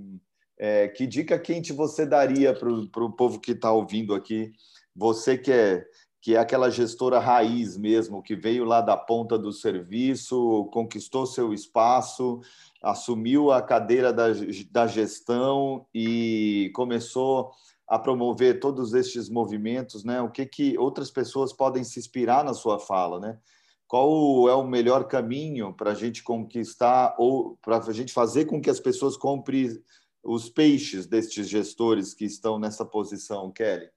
é, 0.57 0.88
que 0.88 1.05
dica 1.05 1.38
quente 1.38 1.71
você 1.71 2.03
daria 2.03 2.51
para 2.51 2.67
o 2.67 3.12
povo 3.12 3.39
que 3.39 3.51
está 3.51 3.71
ouvindo 3.71 4.15
aqui? 4.15 4.51
Você 4.95 5.38
que 5.38 5.51
é, 5.51 5.86
que 6.21 6.35
é 6.35 6.39
aquela 6.39 6.69
gestora 6.69 7.19
raiz 7.19 7.77
mesmo, 7.77 8.21
que 8.21 8.35
veio 8.35 8.65
lá 8.65 8.81
da 8.81 8.97
ponta 8.97 9.38
do 9.38 9.53
serviço, 9.53 10.69
conquistou 10.71 11.25
seu 11.25 11.53
espaço, 11.53 12.41
assumiu 12.83 13.51
a 13.51 13.61
cadeira 13.61 14.11
da, 14.11 14.27
da 14.69 14.88
gestão 14.88 15.85
e 15.93 16.71
começou 16.75 17.51
a 17.88 17.97
promover 17.97 18.59
todos 18.59 18.93
estes 18.93 19.29
movimentos, 19.29 20.03
né? 20.03 20.21
O 20.21 20.29
que 20.29 20.45
que 20.45 20.77
outras 20.77 21.09
pessoas 21.09 21.53
podem 21.53 21.83
se 21.83 21.99
inspirar 21.99 22.43
na 22.43 22.53
sua 22.53 22.79
fala, 22.79 23.19
né? 23.19 23.39
Qual 23.88 24.47
é 24.47 24.53
o 24.53 24.67
melhor 24.67 25.07
caminho 25.07 25.73
para 25.73 25.91
a 25.91 25.95
gente 25.95 26.21
conquistar 26.21 27.15
ou 27.17 27.57
para 27.61 27.77
a 27.77 27.93
gente 27.93 28.13
fazer 28.13 28.45
com 28.45 28.61
que 28.61 28.69
as 28.69 28.79
pessoas 28.79 29.17
comprem 29.17 29.81
os 30.23 30.49
peixes 30.49 31.07
destes 31.07 31.49
gestores 31.49 32.13
que 32.13 32.25
estão 32.25 32.59
nessa 32.59 32.85
posição, 32.85 33.51
Kelly? 33.51 33.89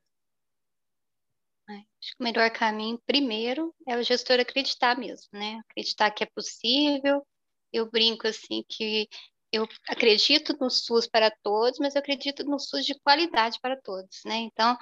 Acho 1.76 2.16
que 2.16 2.20
o 2.20 2.24
melhor 2.24 2.50
caminho, 2.50 3.00
primeiro, 3.06 3.74
é 3.88 3.96
o 3.96 4.02
gestor 4.02 4.40
acreditar 4.40 4.98
mesmo, 4.98 5.28
né? 5.32 5.60
Acreditar 5.70 6.10
que 6.10 6.24
é 6.24 6.26
possível. 6.34 7.26
Eu 7.72 7.90
brinco 7.90 8.26
assim 8.26 8.64
que 8.68 9.08
eu 9.52 9.68
acredito 9.88 10.56
no 10.58 10.70
SUS 10.70 11.06
para 11.06 11.30
todos, 11.42 11.78
mas 11.78 11.94
eu 11.94 12.00
acredito 12.00 12.44
no 12.44 12.58
SUS 12.58 12.86
de 12.86 12.98
qualidade 13.00 13.58
para 13.60 13.80
todos, 13.80 14.20
né? 14.24 14.36
Então, 14.36 14.76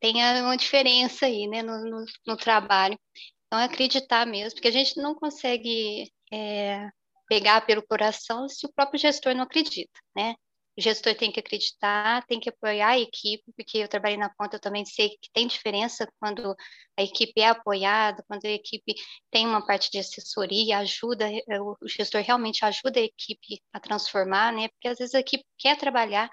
tem 0.00 0.16
uma 0.42 0.56
diferença 0.56 1.26
aí, 1.26 1.46
né, 1.46 1.62
no, 1.62 1.84
no, 1.84 2.04
no 2.26 2.36
trabalho. 2.36 2.98
Então, 3.46 3.60
é 3.60 3.64
acreditar 3.64 4.26
mesmo, 4.26 4.56
porque 4.56 4.68
a 4.68 4.72
gente 4.72 4.96
não 4.96 5.14
consegue 5.14 6.10
é, 6.32 6.88
pegar 7.28 7.64
pelo 7.66 7.86
coração 7.86 8.48
se 8.48 8.66
o 8.66 8.72
próprio 8.72 8.98
gestor 8.98 9.34
não 9.34 9.44
acredita, 9.44 10.00
né? 10.16 10.34
O 10.78 10.80
gestor 10.82 11.14
tem 11.14 11.32
que 11.32 11.40
acreditar, 11.40 12.24
tem 12.26 12.38
que 12.38 12.50
apoiar 12.50 12.90
a 12.90 12.98
equipe, 12.98 13.44
porque 13.56 13.78
eu 13.78 13.88
trabalhei 13.88 14.18
na 14.18 14.28
ponta, 14.28 14.56
eu 14.56 14.60
também 14.60 14.84
sei 14.84 15.10
que 15.10 15.30
tem 15.32 15.46
diferença 15.46 16.06
quando 16.20 16.54
a 16.98 17.02
equipe 17.02 17.40
é 17.40 17.48
apoiada, 17.48 18.22
quando 18.28 18.44
a 18.44 18.50
equipe 18.50 18.94
tem 19.30 19.46
uma 19.46 19.66
parte 19.66 19.90
de 19.90 19.98
assessoria, 19.98 20.78
ajuda, 20.78 21.30
eh, 21.30 21.60
o 21.60 21.76
gestor 21.86 22.22
realmente 22.22 22.64
ajuda 22.64 23.00
a 23.00 23.02
equipe 23.02 23.62
a 23.72 23.80
transformar, 23.80 24.52
né? 24.52 24.68
Porque 24.68 24.88
às 24.88 24.98
vezes 24.98 25.14
a 25.14 25.20
equipe 25.20 25.44
quer 25.58 25.78
trabalhar, 25.78 26.30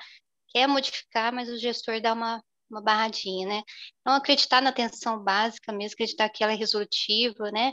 quer 0.49 0.67
modificar, 0.67 1.33
mas 1.33 1.49
o 1.49 1.57
gestor 1.57 2.01
dá 2.01 2.13
uma, 2.13 2.43
uma 2.69 2.81
barradinha, 2.81 3.47
né? 3.47 3.63
Então, 4.01 4.13
acreditar 4.13 4.61
na 4.61 4.71
atenção 4.71 5.23
básica 5.23 5.71
mesmo, 5.71 5.93
acreditar 5.93 6.29
que 6.29 6.43
ela 6.43 6.53
é 6.53 6.55
resolutiva, 6.55 7.49
né? 7.51 7.71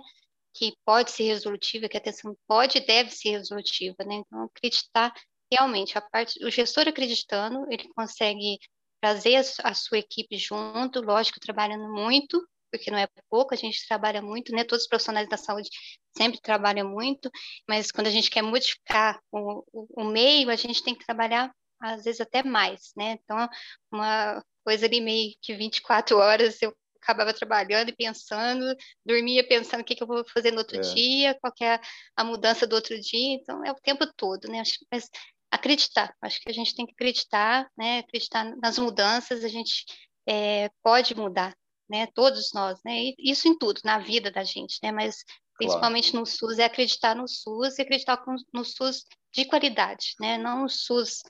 Que 0.54 0.72
pode 0.84 1.10
ser 1.10 1.24
resolutiva, 1.24 1.88
que 1.88 1.96
a 1.96 2.00
atenção 2.00 2.36
pode 2.46 2.78
e 2.78 2.86
deve 2.86 3.10
ser 3.10 3.30
resolutiva, 3.30 3.96
né? 4.04 4.16
Então, 4.16 4.44
acreditar 4.44 5.12
realmente, 5.52 5.96
a 5.96 6.00
parte, 6.00 6.42
o 6.44 6.50
gestor 6.50 6.88
acreditando, 6.88 7.66
ele 7.70 7.88
consegue 7.94 8.58
trazer 9.00 9.42
a, 9.64 9.74
sua 9.74 9.98
equipe 9.98 10.36
junto, 10.36 11.00
lógico, 11.00 11.40
trabalhando 11.40 11.92
muito, 11.92 12.46
porque 12.70 12.90
não 12.90 12.98
é 12.98 13.08
pouco, 13.28 13.54
a 13.54 13.56
gente 13.56 13.86
trabalha 13.88 14.22
muito, 14.22 14.52
né? 14.52 14.62
Todos 14.62 14.84
os 14.84 14.88
profissionais 14.88 15.28
da 15.28 15.36
saúde 15.36 15.68
sempre 16.16 16.40
trabalham 16.40 16.88
muito, 16.88 17.30
mas 17.68 17.90
quando 17.90 18.06
a 18.06 18.10
gente 18.10 18.30
quer 18.30 18.42
modificar 18.42 19.18
o, 19.32 19.64
o, 19.72 20.02
o 20.02 20.04
meio, 20.04 20.50
a 20.50 20.56
gente 20.56 20.82
tem 20.82 20.94
que 20.94 21.04
trabalhar 21.04 21.50
às 21.80 22.04
vezes 22.04 22.20
até 22.20 22.42
mais, 22.42 22.92
né? 22.96 23.18
Então, 23.22 23.48
uma 23.90 24.42
coisa 24.62 24.86
ali 24.86 25.00
meio 25.00 25.34
que 25.40 25.54
24 25.54 26.18
horas 26.18 26.60
eu 26.60 26.76
acabava 27.02 27.32
trabalhando 27.32 27.88
e 27.88 27.96
pensando, 27.96 28.76
dormia 29.04 29.46
pensando 29.46 29.80
o 29.80 29.84
que, 29.84 29.96
que 29.96 30.02
eu 30.02 30.06
vou 30.06 30.22
fazer 30.32 30.50
no 30.50 30.58
outro 30.58 30.76
é. 30.76 30.80
dia, 30.80 31.38
qual 31.40 31.52
é 31.62 31.80
a 32.14 32.22
mudança 32.22 32.66
do 32.66 32.76
outro 32.76 33.00
dia, 33.00 33.34
então 33.34 33.64
é 33.64 33.72
o 33.72 33.76
tempo 33.76 34.06
todo, 34.14 34.48
né? 34.48 34.62
Mas 34.92 35.08
acreditar. 35.50 36.14
Acho 36.22 36.40
que 36.40 36.50
a 36.50 36.54
gente 36.54 36.74
tem 36.74 36.86
que 36.86 36.92
acreditar, 36.92 37.68
né? 37.76 37.98
Acreditar 37.98 38.44
nas 38.56 38.78
mudanças. 38.78 39.44
A 39.44 39.48
gente 39.48 39.84
é, 40.26 40.70
pode 40.82 41.14
mudar, 41.14 41.54
né? 41.88 42.06
Todos 42.14 42.52
nós, 42.52 42.78
né? 42.84 43.02
E 43.02 43.14
isso 43.18 43.48
em 43.48 43.58
tudo, 43.58 43.80
na 43.84 43.98
vida 43.98 44.30
da 44.30 44.44
gente, 44.44 44.78
né? 44.82 44.92
Mas 44.92 45.24
principalmente 45.56 46.12
claro. 46.12 46.20
no 46.20 46.26
SUS 46.26 46.58
é 46.58 46.64
acreditar 46.64 47.14
no 47.14 47.28
SUS 47.28 47.78
e 47.78 47.82
acreditar 47.82 48.22
no 48.54 48.64
SUS 48.64 49.04
de 49.32 49.44
qualidade, 49.44 50.14
né? 50.20 50.38
Não 50.38 50.62
no 50.62 50.68
SUS 50.68 51.22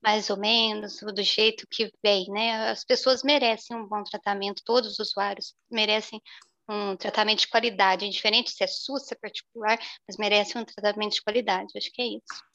mais 0.00 0.30
ou 0.30 0.38
menos, 0.38 1.00
do 1.00 1.22
jeito 1.22 1.66
que 1.68 1.90
vem, 2.04 2.26
né? 2.30 2.70
As 2.70 2.84
pessoas 2.84 3.22
merecem 3.24 3.76
um 3.76 3.86
bom 3.86 4.02
tratamento, 4.04 4.62
todos 4.64 4.92
os 4.92 4.98
usuários 5.10 5.54
merecem 5.68 6.22
um 6.68 6.96
tratamento 6.96 7.40
de 7.40 7.48
qualidade, 7.48 8.04
indiferente 8.04 8.50
se 8.50 8.62
é 8.62 8.66
SUS, 8.66 9.06
se 9.06 9.14
é 9.14 9.18
particular, 9.18 9.78
mas 10.06 10.16
merecem 10.16 10.60
um 10.60 10.64
tratamento 10.64 11.14
de 11.14 11.22
qualidade. 11.22 11.72
Acho 11.76 11.90
que 11.90 12.02
é 12.02 12.06
isso. 12.06 12.47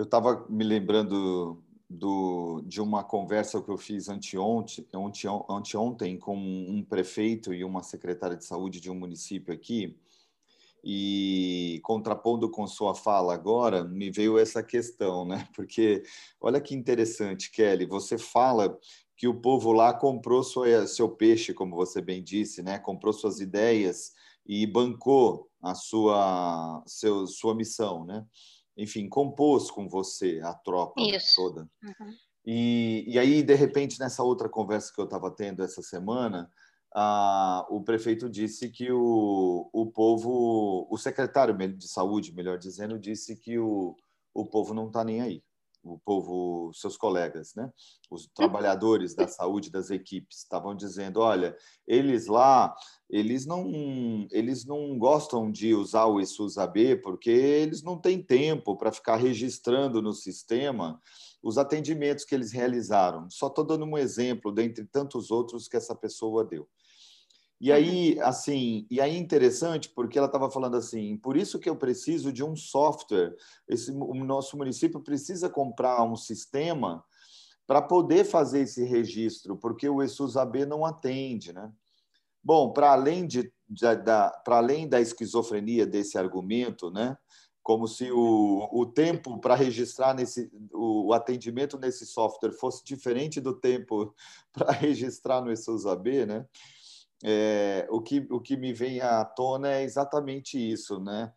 Eu 0.00 0.04
estava 0.04 0.46
me 0.48 0.64
lembrando 0.64 1.62
do, 1.86 2.62
de 2.64 2.80
uma 2.80 3.04
conversa 3.04 3.60
que 3.60 3.68
eu 3.68 3.76
fiz 3.76 4.08
anteontem, 4.08 4.86
anteontem 5.46 6.18
com 6.18 6.34
um 6.34 6.82
prefeito 6.82 7.52
e 7.52 7.62
uma 7.62 7.82
secretária 7.82 8.34
de 8.34 8.46
saúde 8.46 8.80
de 8.80 8.90
um 8.90 8.94
município 8.94 9.52
aqui, 9.52 9.94
e 10.82 11.82
contrapondo 11.84 12.48
com 12.48 12.66
sua 12.66 12.94
fala 12.94 13.34
agora, 13.34 13.84
me 13.84 14.10
veio 14.10 14.38
essa 14.38 14.62
questão, 14.62 15.26
né? 15.26 15.46
Porque 15.54 16.02
olha 16.40 16.62
que 16.62 16.74
interessante, 16.74 17.50
Kelly, 17.50 17.84
você 17.84 18.16
fala 18.16 18.78
que 19.14 19.28
o 19.28 19.38
povo 19.38 19.70
lá 19.70 19.92
comprou 19.92 20.42
sua, 20.42 20.86
seu 20.86 21.10
peixe, 21.10 21.52
como 21.52 21.76
você 21.76 22.00
bem 22.00 22.24
disse, 22.24 22.62
né? 22.62 22.78
Comprou 22.78 23.12
suas 23.12 23.38
ideias 23.38 24.14
e 24.46 24.66
bancou 24.66 25.50
a 25.60 25.74
sua, 25.74 26.82
seu, 26.86 27.26
sua 27.26 27.54
missão, 27.54 28.06
né? 28.06 28.24
Enfim, 28.76 29.08
compôs 29.08 29.70
com 29.70 29.88
você 29.88 30.40
a 30.42 30.54
tropa 30.54 31.00
Isso. 31.00 31.36
toda. 31.36 31.68
Uhum. 31.82 32.14
E, 32.46 33.04
e 33.06 33.18
aí, 33.18 33.42
de 33.42 33.54
repente, 33.54 33.98
nessa 33.98 34.22
outra 34.22 34.48
conversa 34.48 34.92
que 34.94 35.00
eu 35.00 35.04
estava 35.04 35.30
tendo 35.30 35.62
essa 35.62 35.82
semana, 35.82 36.50
a, 36.94 37.66
o 37.70 37.82
prefeito 37.82 38.28
disse 38.28 38.70
que 38.70 38.90
o, 38.90 39.68
o 39.72 39.86
povo, 39.86 40.86
o 40.90 40.96
secretário 40.96 41.56
de 41.76 41.88
saúde, 41.88 42.34
melhor 42.34 42.58
dizendo, 42.58 42.98
disse 42.98 43.36
que 43.36 43.58
o, 43.58 43.94
o 44.32 44.46
povo 44.46 44.72
não 44.72 44.86
está 44.86 45.04
nem 45.04 45.20
aí 45.20 45.42
o 45.82 45.98
povo, 45.98 46.72
seus 46.74 46.96
colegas, 46.96 47.54
né? 47.54 47.70
Os 48.10 48.28
trabalhadores 48.34 49.14
da 49.14 49.26
saúde 49.26 49.70
das 49.70 49.90
equipes 49.90 50.38
estavam 50.38 50.74
dizendo, 50.74 51.20
olha, 51.20 51.56
eles 51.86 52.26
lá, 52.26 52.74
eles 53.08 53.46
não, 53.46 54.26
eles 54.30 54.64
não 54.64 54.98
gostam 54.98 55.50
de 55.50 55.74
usar 55.74 56.06
o 56.06 56.20
ESUS 56.20 56.58
AB 56.58 56.96
porque 56.96 57.30
eles 57.30 57.82
não 57.82 57.98
têm 57.98 58.22
tempo 58.22 58.76
para 58.76 58.92
ficar 58.92 59.16
registrando 59.16 60.02
no 60.02 60.12
sistema 60.12 61.00
os 61.42 61.56
atendimentos 61.56 62.24
que 62.24 62.34
eles 62.34 62.52
realizaram. 62.52 63.28
Só 63.30 63.46
estou 63.46 63.64
dando 63.64 63.84
um 63.84 63.96
exemplo 63.96 64.52
dentre 64.52 64.84
tantos 64.84 65.30
outros 65.30 65.66
que 65.66 65.76
essa 65.76 65.94
pessoa 65.94 66.44
deu. 66.44 66.68
E 67.60 67.70
aí, 67.70 68.18
assim, 68.20 68.86
e 68.90 69.02
aí 69.02 69.18
interessante 69.18 69.90
porque 69.90 70.16
ela 70.16 70.26
estava 70.26 70.50
falando 70.50 70.76
assim, 70.78 71.18
por 71.18 71.36
isso 71.36 71.58
que 71.58 71.68
eu 71.68 71.76
preciso 71.76 72.32
de 72.32 72.42
um 72.42 72.56
software. 72.56 73.36
Esse, 73.68 73.90
o 73.90 74.14
nosso 74.24 74.56
município 74.56 74.98
precisa 75.00 75.50
comprar 75.50 76.02
um 76.02 76.16
sistema 76.16 77.04
para 77.66 77.82
poder 77.82 78.24
fazer 78.24 78.62
esse 78.62 78.82
registro, 78.82 79.56
porque 79.56 79.88
o 79.88 80.02
ESUS-AB 80.02 80.64
não 80.64 80.86
atende, 80.86 81.52
né? 81.52 81.70
Bom, 82.42 82.72
para 82.72 82.92
além 82.92 83.26
de, 83.26 83.52
de 83.68 83.94
da, 83.96 84.30
para 84.42 84.56
além 84.56 84.88
da 84.88 84.98
esquizofrenia 84.98 85.86
desse 85.86 86.16
argumento, 86.16 86.90
né? 86.90 87.16
Como 87.62 87.86
se 87.86 88.10
o, 88.10 88.68
o 88.72 88.86
tempo 88.86 89.38
para 89.38 89.54
registrar 89.54 90.14
nesse 90.14 90.50
o, 90.72 91.08
o, 91.08 91.12
atendimento 91.12 91.78
nesse 91.78 92.06
software 92.06 92.52
fosse 92.52 92.82
diferente 92.82 93.38
do 93.38 93.52
tempo 93.52 94.14
para 94.50 94.72
registrar 94.72 95.42
no 95.42 95.52
ESUS-AB, 95.52 96.24
né? 96.24 96.46
É, 97.22 97.86
o, 97.90 98.00
que, 98.00 98.26
o 98.30 98.40
que 98.40 98.56
me 98.56 98.72
vem 98.72 99.00
à 99.00 99.24
tona 99.24 99.70
é 99.70 99.82
exatamente 99.82 100.58
isso, 100.58 100.98
né? 101.00 101.32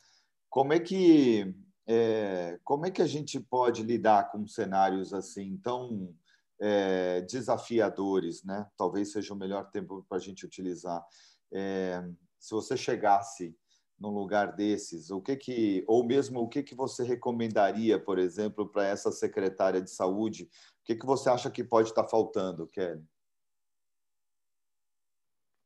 Como 0.50 0.72
é 0.74 0.80
que 0.80 1.54
é, 1.86 2.60
como 2.64 2.86
é 2.86 2.92
que 2.92 3.02
a 3.02 3.08
gente 3.08 3.40
pode 3.40 3.84
lidar 3.84 4.32
com 4.32 4.48
cenários 4.48 5.14
assim 5.14 5.58
tão 5.58 6.16
é, 6.60 7.22
desafiadores, 7.22 8.44
né? 8.44 8.66
Talvez 8.78 9.12
seja 9.12 9.34
o 9.34 9.38
melhor 9.38 9.70
tempo 9.70 10.06
para 10.08 10.18
a 10.18 10.22
gente 10.22 10.46
utilizar. 10.46 11.06
É, 11.52 12.02
se 12.40 12.54
você 12.54 12.78
chegasse 12.78 13.56
num 14.00 14.10
lugar 14.10 14.56
desses, 14.56 15.12
o 15.12 15.22
que 15.22 15.36
que 15.36 15.84
ou 15.88 16.06
mesmo 16.06 16.40
o 16.40 16.48
que 16.48 16.64
que 16.64 16.76
você 16.76 17.04
recomendaria, 17.04 18.00
por 18.00 18.18
exemplo, 18.18 18.68
para 18.70 18.86
essa 18.86 19.12
secretária 19.12 19.82
de 19.82 19.92
saúde? 19.92 20.44
O 20.44 20.86
que 20.86 20.96
que 20.96 21.06
você 21.06 21.30
acha 21.30 21.52
que 21.52 21.64
pode 21.64 21.90
estar 21.90 22.08
faltando, 22.08 22.68
Kelly? 22.68 23.04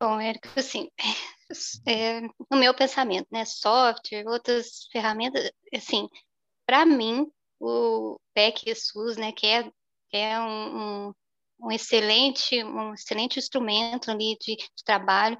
Bom, 0.00 0.20
Érico, 0.20 0.48
assim, 0.56 0.88
é, 1.86 2.20
no 2.20 2.56
meu 2.56 2.72
pensamento, 2.72 3.26
né, 3.32 3.44
software, 3.44 4.24
outras 4.28 4.86
ferramentas, 4.92 5.50
assim, 5.74 6.08
para 6.64 6.86
mim, 6.86 7.26
o 7.58 8.16
PEC 8.32 8.74
SUS, 8.76 9.16
né, 9.16 9.32
que 9.32 9.46
é, 9.46 9.64
que 9.64 10.16
é 10.16 10.38
um, 10.38 11.08
um, 11.08 11.14
um, 11.62 11.72
excelente, 11.72 12.62
um 12.62 12.94
excelente 12.94 13.40
instrumento 13.40 14.10
ali 14.10 14.36
de, 14.40 14.56
de 14.56 14.84
trabalho, 14.84 15.36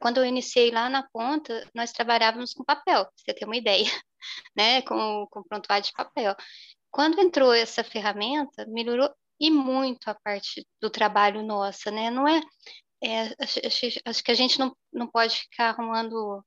quando 0.00 0.18
eu 0.18 0.24
iniciei 0.24 0.70
lá 0.72 0.88
na 0.88 1.02
ponta, 1.12 1.68
nós 1.74 1.92
trabalhávamos 1.92 2.52
com 2.54 2.64
papel, 2.64 3.04
pra 3.04 3.12
você 3.16 3.34
ter 3.34 3.44
uma 3.44 3.56
ideia, 3.56 3.84
né, 4.56 4.82
com, 4.82 5.26
com 5.30 5.42
prontuário 5.44 5.84
de 5.84 5.92
papel. 5.92 6.34
Quando 6.90 7.20
entrou 7.20 7.52
essa 7.52 7.84
ferramenta, 7.84 8.66
melhorou 8.66 9.10
e 9.40 9.50
muito 9.50 10.08
a 10.08 10.14
parte 10.14 10.66
do 10.80 10.90
trabalho 10.90 11.42
nossa, 11.42 11.90
né? 11.90 12.10
Não 12.10 12.28
é 12.28 12.40
é, 13.02 13.34
acho, 13.40 13.60
acho, 14.04 14.24
que 14.24 14.30
a 14.30 14.34
gente 14.34 14.58
não, 14.58 14.76
não 14.92 15.08
pode 15.08 15.36
ficar 15.36 15.70
arrumando 15.70 16.44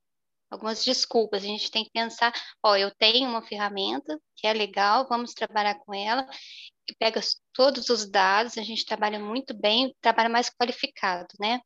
algumas 0.50 0.84
desculpas. 0.84 1.44
A 1.44 1.48
gente 1.48 1.70
tem 1.72 1.84
que 1.84 1.92
pensar, 1.92 2.34
ó, 2.64 2.76
eu 2.76 2.92
tenho 2.96 3.30
uma 3.30 3.42
ferramenta 3.42 4.20
que 4.36 4.48
é 4.48 4.54
legal, 4.54 5.08
vamos 5.08 5.34
trabalhar 5.34 5.76
com 5.80 5.94
ela, 5.94 6.28
e 6.90 6.96
pega 6.96 7.20
todos 7.54 7.90
os 7.90 8.10
dados, 8.10 8.58
a 8.58 8.64
gente 8.64 8.86
trabalha 8.86 9.20
muito 9.20 9.54
bem, 9.54 9.96
trabalha 10.02 10.30
mais 10.30 10.50
qualificado, 10.50 11.28
né? 11.40 11.60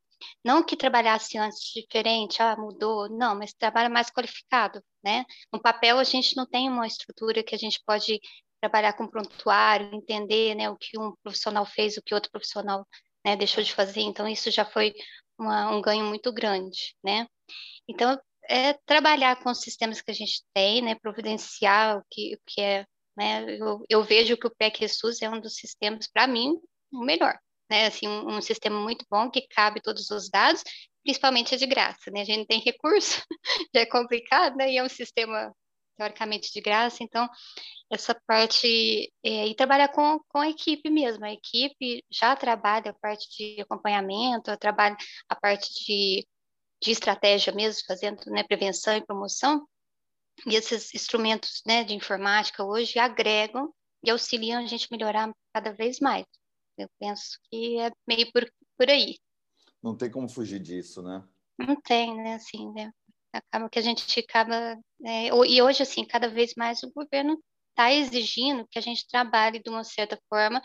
Não 0.43 0.63
que 0.63 0.75
trabalhasse 0.75 1.37
antes 1.37 1.71
diferente, 1.73 2.41
ah, 2.41 2.55
mudou, 2.57 3.09
não, 3.09 3.35
mas 3.35 3.53
trabalha 3.53 3.89
mais 3.89 4.09
qualificado, 4.09 4.81
né? 5.03 5.25
No 5.51 5.61
papel 5.61 5.97
a 5.97 6.03
gente 6.03 6.35
não 6.35 6.45
tem 6.45 6.69
uma 6.69 6.87
estrutura 6.87 7.43
que 7.43 7.55
a 7.55 7.57
gente 7.57 7.81
pode 7.85 8.19
trabalhar 8.61 8.93
com 8.93 9.07
prontuário, 9.07 9.93
entender, 9.93 10.55
né, 10.55 10.69
o 10.69 10.75
que 10.75 10.99
um 10.99 11.13
profissional 11.23 11.65
fez, 11.65 11.95
o 11.95 12.01
que 12.01 12.13
outro 12.13 12.29
profissional 12.29 12.85
né, 13.25 13.35
deixou 13.35 13.63
de 13.63 13.73
fazer, 13.73 14.01
então 14.01 14.27
isso 14.27 14.49
já 14.51 14.65
foi 14.65 14.93
uma, 15.37 15.71
um 15.71 15.81
ganho 15.81 16.05
muito 16.05 16.31
grande, 16.31 16.95
né? 17.03 17.27
Então, 17.87 18.19
é 18.49 18.73
trabalhar 18.85 19.35
com 19.41 19.49
os 19.51 19.61
sistemas 19.61 20.01
que 20.01 20.11
a 20.11 20.13
gente 20.13 20.43
tem, 20.53 20.81
né, 20.81 20.95
providenciar 20.95 21.97
o 21.97 22.03
que, 22.09 22.35
o 22.35 22.39
que 22.45 22.61
é, 22.61 22.85
né, 23.15 23.57
eu, 23.57 23.85
eu 23.89 24.03
vejo 24.03 24.37
que 24.37 24.47
o 24.47 24.55
PEC 24.55 24.87
SUS 24.89 25.21
é 25.21 25.29
um 25.29 25.39
dos 25.39 25.55
sistemas, 25.55 26.07
para 26.11 26.27
mim, 26.27 26.55
o 26.91 27.03
melhor, 27.03 27.37
né, 27.69 27.87
assim, 27.87 28.07
um, 28.07 28.37
um, 28.37 28.41
sistema 28.41 28.79
muito 28.79 29.05
bom 29.09 29.29
que 29.29 29.47
cabe 29.47 29.81
todos 29.81 30.09
os 30.09 30.29
dados, 30.29 30.63
principalmente 31.03 31.53
é 31.53 31.57
de 31.57 31.67
graça, 31.67 32.09
né, 32.11 32.21
a 32.21 32.25
gente 32.25 32.39
não 32.39 32.45
tem 32.45 32.59
recurso, 32.59 33.21
já 33.73 33.81
é 33.81 33.85
complicado, 33.85 34.55
né, 34.55 34.71
e 34.71 34.77
é 34.77 34.83
um 34.83 34.89
sistema 34.89 35.53
teoricamente 35.99 36.51
de 36.53 36.61
graça, 36.61 37.03
então 37.03 37.29
essa 37.91 38.15
parte 38.25 39.11
é, 39.21 39.47
e 39.47 39.53
trabalhar 39.53 39.89
com, 39.89 40.19
com 40.29 40.37
a 40.39 40.49
equipe 40.49 40.89
mesmo. 40.89 41.25
A 41.25 41.33
equipe 41.33 42.03
já 42.09 42.35
trabalha 42.35 42.91
a 42.91 42.93
parte 42.93 43.27
de 43.35 43.61
acompanhamento, 43.61 44.55
trabalha 44.57 44.95
a 45.27 45.35
parte 45.35 45.67
de, 45.85 46.25
de 46.81 46.91
estratégia 46.91 47.53
mesmo, 47.53 47.83
fazendo 47.85 48.23
né, 48.27 48.43
prevenção 48.43 48.95
e 48.95 49.05
promoção. 49.05 49.67
E 50.47 50.55
esses 50.55 50.95
instrumentos 50.95 51.61
né, 51.65 51.83
de 51.83 51.93
informática 51.93 52.63
hoje 52.63 52.97
agregam 52.97 53.73
e 54.01 54.09
auxiliam 54.09 54.59
a 54.59 54.65
gente 54.65 54.87
melhorar 54.89 55.33
cada 55.53 55.73
vez 55.73 55.99
mais. 55.99 56.25
Eu 56.77 56.87
penso 56.97 57.37
que 57.49 57.77
é 57.81 57.91
meio 58.07 58.31
por, 58.31 58.49
por 58.77 58.89
aí. 58.89 59.17
Não 59.83 59.97
tem 59.97 60.09
como 60.09 60.29
fugir 60.29 60.59
disso, 60.59 61.01
né? 61.01 61.21
Não 61.57 61.75
tem, 61.81 62.15
né? 62.15 62.35
Assim, 62.35 62.71
né? 62.71 62.89
Acaba 63.33 63.69
que 63.69 63.79
a 63.79 63.81
gente 63.81 64.19
acaba 64.19 64.77
é, 65.05 65.27
e 65.27 65.61
hoje 65.61 65.83
assim 65.83 66.05
cada 66.05 66.27
vez 66.27 66.53
mais 66.55 66.83
o 66.83 66.91
governo 66.91 67.41
está 67.69 67.91
exigindo 67.93 68.67
que 68.69 68.79
a 68.79 68.81
gente 68.81 69.07
trabalhe 69.07 69.59
de 69.59 69.69
uma 69.69 69.83
certa 69.83 70.19
forma 70.29 70.61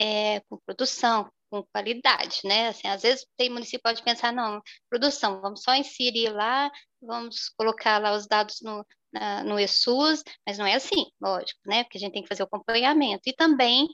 é, 0.00 0.40
com 0.48 0.58
produção 0.66 1.30
com 1.50 1.64
qualidade, 1.72 2.42
né? 2.44 2.68
Assim, 2.68 2.86
às 2.86 3.02
vezes 3.02 3.26
tem 3.36 3.50
município 3.50 3.82
pode 3.82 4.02
pensar 4.02 4.32
não 4.32 4.60
produção 4.88 5.40
vamos 5.40 5.62
só 5.62 5.74
inserir 5.74 6.30
lá 6.30 6.70
vamos 7.02 7.48
colocar 7.56 7.98
lá 7.98 8.12
os 8.14 8.26
dados 8.26 8.60
no 8.62 8.84
na, 9.12 9.42
no 9.42 9.58
ESUS, 9.58 10.22
mas 10.46 10.58
não 10.58 10.66
é 10.66 10.74
assim, 10.74 11.10
lógico, 11.20 11.60
né? 11.66 11.84
Porque 11.84 11.98
a 11.98 12.00
gente 12.00 12.12
tem 12.12 12.22
que 12.22 12.28
fazer 12.28 12.42
o 12.42 12.46
acompanhamento 12.46 13.22
e 13.26 13.32
também 13.32 13.88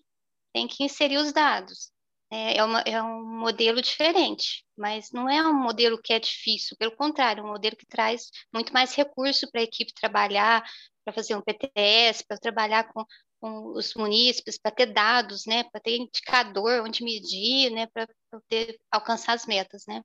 tem 0.52 0.68
que 0.68 0.84
inserir 0.84 1.18
os 1.18 1.32
dados. 1.32 1.90
É, 2.30 2.58
é, 2.58 2.64
uma, 2.64 2.80
é 2.80 3.00
um 3.00 3.24
modelo 3.24 3.80
diferente, 3.80 4.64
mas 4.76 5.12
não 5.12 5.28
é 5.28 5.46
um 5.46 5.54
modelo 5.54 6.00
que 6.02 6.12
é 6.12 6.18
difícil, 6.18 6.76
pelo 6.76 6.96
contrário, 6.96 7.40
é 7.40 7.44
um 7.44 7.52
modelo 7.52 7.76
que 7.76 7.86
traz 7.86 8.30
muito 8.52 8.72
mais 8.72 8.94
recurso 8.94 9.48
para 9.50 9.60
a 9.60 9.64
equipe 9.64 9.94
trabalhar, 9.94 10.64
para 11.04 11.14
fazer 11.14 11.36
um 11.36 11.40
PTS, 11.40 12.24
para 12.26 12.36
trabalhar 12.36 12.92
com, 12.92 13.04
com 13.40 13.68
os 13.74 13.94
munícipes, 13.94 14.58
para 14.58 14.72
ter 14.72 14.86
dados, 14.86 15.46
né, 15.46 15.62
para 15.70 15.80
ter 15.80 15.98
indicador 15.98 16.82
onde 16.82 17.04
medir, 17.04 17.70
né, 17.70 17.86
para 17.86 18.08
poder 18.28 18.76
alcançar 18.90 19.34
as 19.34 19.46
metas, 19.46 19.84
né. 19.86 20.02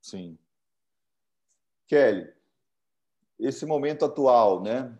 Sim. 0.00 0.38
Kelly, 1.88 2.32
esse 3.40 3.66
momento 3.66 4.04
atual, 4.04 4.62
né, 4.62 4.96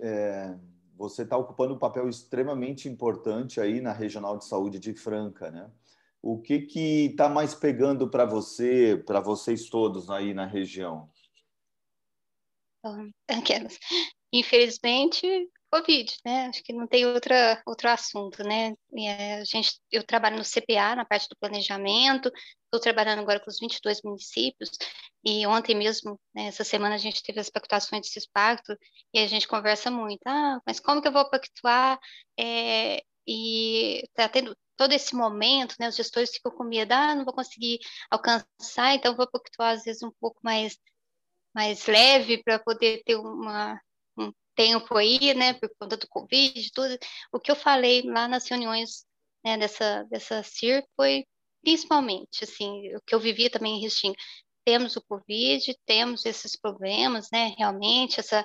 é 0.00 0.54
você 0.96 1.22
está 1.22 1.36
ocupando 1.36 1.74
um 1.74 1.78
papel 1.78 2.08
extremamente 2.08 2.88
importante 2.88 3.60
aí 3.60 3.80
na 3.80 3.92
Regional 3.92 4.38
de 4.38 4.44
Saúde 4.44 4.78
de 4.78 4.94
Franca, 4.94 5.50
né? 5.50 5.70
O 6.22 6.40
que 6.40 6.60
que 6.60 7.06
está 7.06 7.28
mais 7.28 7.54
pegando 7.54 8.08
para 8.08 8.24
você, 8.24 9.02
para 9.04 9.20
vocês 9.20 9.68
todos 9.68 10.08
aí 10.08 10.32
na 10.32 10.46
região? 10.46 11.10
Infelizmente, 14.32 15.26
Covid, 15.70 16.14
né? 16.24 16.46
Acho 16.46 16.62
que 16.62 16.72
não 16.72 16.86
tem 16.86 17.04
outra, 17.04 17.60
outro 17.66 17.88
assunto, 17.88 18.44
né? 18.44 18.74
É, 18.96 19.40
a 19.40 19.44
gente, 19.44 19.78
eu 19.90 20.04
trabalho 20.04 20.36
no 20.36 20.44
CPA, 20.44 20.94
na 20.94 21.04
parte 21.04 21.28
do 21.28 21.36
planejamento, 21.36 22.30
estou 22.76 22.80
trabalhando 22.80 23.20
agora 23.20 23.40
com 23.40 23.50
os 23.50 23.58
22 23.58 24.02
municípios, 24.02 24.70
e 25.24 25.46
ontem 25.46 25.74
mesmo, 25.74 26.20
né, 26.34 26.46
essa 26.46 26.64
semana, 26.64 26.94
a 26.94 26.98
gente 26.98 27.22
teve 27.22 27.40
as 27.40 27.50
pactuações 27.50 28.02
desses 28.02 28.26
pactos, 28.26 28.76
e 29.12 29.18
a 29.18 29.26
gente 29.26 29.48
conversa 29.48 29.90
muito, 29.90 30.22
ah, 30.26 30.60
mas 30.66 30.80
como 30.80 31.00
que 31.00 31.08
eu 31.08 31.12
vou 31.12 31.28
pactuar? 31.30 31.98
É, 32.38 33.02
e 33.26 34.02
está 34.04 34.28
tendo 34.28 34.56
todo 34.76 34.92
esse 34.92 35.14
momento, 35.14 35.76
né, 35.78 35.88
os 35.88 35.96
gestores 35.96 36.30
ficam 36.32 36.52
com 36.52 36.64
medo, 36.64 36.92
ah, 36.92 37.14
não 37.14 37.24
vou 37.24 37.34
conseguir 37.34 37.78
alcançar, 38.10 38.94
então 38.94 39.16
vou 39.16 39.30
pactuar 39.30 39.74
às 39.74 39.84
vezes 39.84 40.02
um 40.02 40.12
pouco 40.20 40.38
mais 40.42 40.76
mais 41.54 41.86
leve 41.86 42.42
para 42.42 42.58
poder 42.58 43.02
ter 43.04 43.16
uma, 43.16 43.80
um 44.18 44.32
tempo 44.56 44.96
aí, 44.96 45.34
né, 45.34 45.54
por 45.54 45.70
conta 45.78 45.96
do 45.96 46.08
Covid, 46.08 46.72
tudo. 46.72 46.98
O 47.32 47.40
que 47.40 47.50
eu 47.50 47.56
falei 47.56 48.02
lá 48.02 48.26
nas 48.28 48.48
reuniões 48.48 49.06
né, 49.44 49.56
dessa, 49.58 50.04
dessa 50.04 50.42
CIR 50.42 50.84
foi 50.96 51.24
principalmente, 51.64 52.44
assim, 52.44 52.94
o 52.94 53.00
que 53.00 53.14
eu 53.14 53.20
vivia 53.20 53.50
também 53.50 53.76
em 53.76 53.80
Restinga. 53.80 54.16
Temos 54.64 54.96
o 54.96 55.02
Covid, 55.02 55.74
temos 55.86 56.24
esses 56.24 56.56
problemas, 56.56 57.28
né, 57.32 57.54
realmente, 57.58 58.20
essa, 58.20 58.44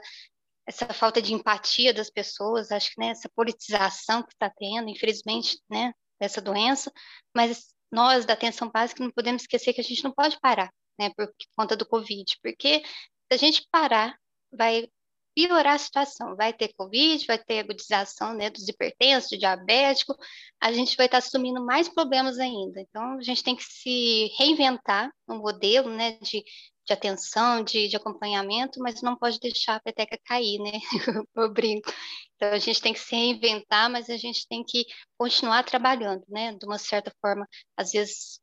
essa 0.67 0.93
falta 0.93 1.21
de 1.21 1.33
empatia 1.33 1.93
das 1.93 2.09
pessoas, 2.09 2.71
acho 2.71 2.91
que 2.93 2.99
né, 2.99 3.09
essa 3.09 3.29
politização 3.35 4.23
que 4.23 4.33
está 4.33 4.49
tendo, 4.49 4.89
infelizmente, 4.89 5.59
né, 5.69 5.93
dessa 6.19 6.41
doença, 6.41 6.91
mas 7.35 7.73
nós 7.91 8.25
da 8.25 8.33
atenção 8.33 8.69
básica 8.69 9.03
não 9.03 9.11
podemos 9.11 9.43
esquecer 9.43 9.73
que 9.73 9.81
a 9.81 9.83
gente 9.83 10.03
não 10.03 10.11
pode 10.11 10.39
parar, 10.39 10.71
né, 10.99 11.11
por 11.15 11.31
conta 11.55 11.75
do 11.75 11.87
Covid, 11.87 12.37
porque 12.41 12.81
se 12.81 13.33
a 13.33 13.37
gente 13.37 13.67
parar, 13.71 14.17
vai 14.51 14.89
piorar 15.35 15.75
a 15.75 15.77
situação. 15.77 16.35
Vai 16.35 16.53
ter 16.53 16.73
Covid, 16.75 17.25
vai 17.25 17.37
ter 17.37 17.59
agudização 17.59 18.33
né, 18.33 18.49
dos 18.49 18.67
hipertensos, 18.67 19.29
do 19.29 19.37
diabético, 19.37 20.15
a 20.61 20.71
gente 20.71 20.95
vai 20.97 21.05
estar 21.05 21.19
assumindo 21.19 21.63
mais 21.63 21.87
problemas 21.87 22.37
ainda. 22.39 22.81
Então, 22.81 23.17
a 23.17 23.21
gente 23.21 23.43
tem 23.43 23.55
que 23.55 23.63
se 23.63 24.27
reinventar 24.37 25.11
um 25.27 25.37
modelo 25.37 25.89
né, 25.89 26.17
de, 26.21 26.43
de 26.85 26.93
atenção, 26.93 27.63
de, 27.63 27.87
de 27.87 27.95
acompanhamento, 27.95 28.79
mas 28.79 29.01
não 29.01 29.15
pode 29.15 29.39
deixar 29.39 29.75
a 29.75 29.79
peteca 29.79 30.19
cair, 30.25 30.59
né? 30.59 30.71
Eu 31.35 31.51
brinco. 31.53 31.91
Então, 32.35 32.49
a 32.49 32.59
gente 32.59 32.81
tem 32.81 32.93
que 32.93 32.99
se 32.99 33.15
reinventar, 33.15 33.89
mas 33.89 34.09
a 34.09 34.17
gente 34.17 34.47
tem 34.47 34.63
que 34.63 34.85
continuar 35.17 35.63
trabalhando, 35.63 36.23
né? 36.27 36.53
De 36.53 36.65
uma 36.65 36.77
certa 36.77 37.13
forma, 37.21 37.47
às 37.77 37.91
vezes, 37.91 38.39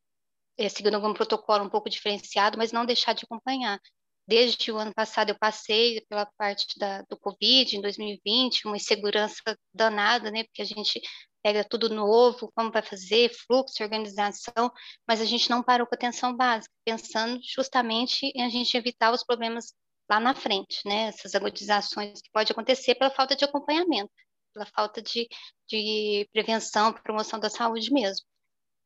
é, 0.58 0.68
seguindo 0.68 0.94
algum 0.94 1.12
protocolo 1.12 1.64
um 1.64 1.70
pouco 1.70 1.90
diferenciado, 1.90 2.56
mas 2.58 2.72
não 2.72 2.86
deixar 2.86 3.12
de 3.12 3.24
acompanhar 3.24 3.80
desde 4.26 4.72
o 4.72 4.76
ano 4.76 4.92
passado 4.94 5.30
eu 5.30 5.38
passei 5.38 6.00
pela 6.08 6.26
parte 6.36 6.78
da, 6.78 7.02
do 7.02 7.18
Covid 7.18 7.76
em 7.76 7.80
2020, 7.80 8.66
uma 8.66 8.76
insegurança 8.76 9.56
danada, 9.72 10.30
né? 10.30 10.44
Porque 10.44 10.62
a 10.62 10.64
gente 10.66 11.00
pega 11.42 11.64
tudo 11.64 11.88
novo, 11.88 12.50
como 12.54 12.72
vai 12.72 12.82
fazer, 12.82 13.30
fluxo, 13.46 13.82
organização, 13.82 14.70
mas 15.06 15.20
a 15.20 15.24
gente 15.24 15.48
não 15.48 15.62
parou 15.62 15.86
com 15.86 15.94
atenção 15.94 16.36
básica, 16.36 16.74
pensando 16.84 17.38
justamente 17.42 18.26
em 18.34 18.42
a 18.42 18.48
gente 18.48 18.76
evitar 18.76 19.12
os 19.12 19.22
problemas 19.22 19.72
lá 20.10 20.18
na 20.20 20.34
frente, 20.34 20.80
né? 20.84 21.08
Essas 21.08 21.34
agudizações 21.34 22.20
que 22.20 22.30
pode 22.32 22.50
acontecer 22.52 22.94
pela 22.96 23.10
falta 23.10 23.36
de 23.36 23.44
acompanhamento, 23.44 24.10
pela 24.52 24.66
falta 24.66 25.00
de, 25.02 25.28
de 25.68 26.28
prevenção, 26.32 26.92
promoção 26.92 27.38
da 27.38 27.50
saúde 27.50 27.92
mesmo. 27.92 28.26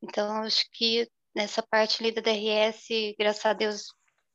Então, 0.02 0.42
acho 0.42 0.64
que 0.72 1.08
nessa 1.34 1.62
parte 1.62 2.02
ali 2.02 2.12
da 2.12 2.20
DRS, 2.20 3.14
graças 3.18 3.46
a 3.46 3.52
Deus, 3.52 3.86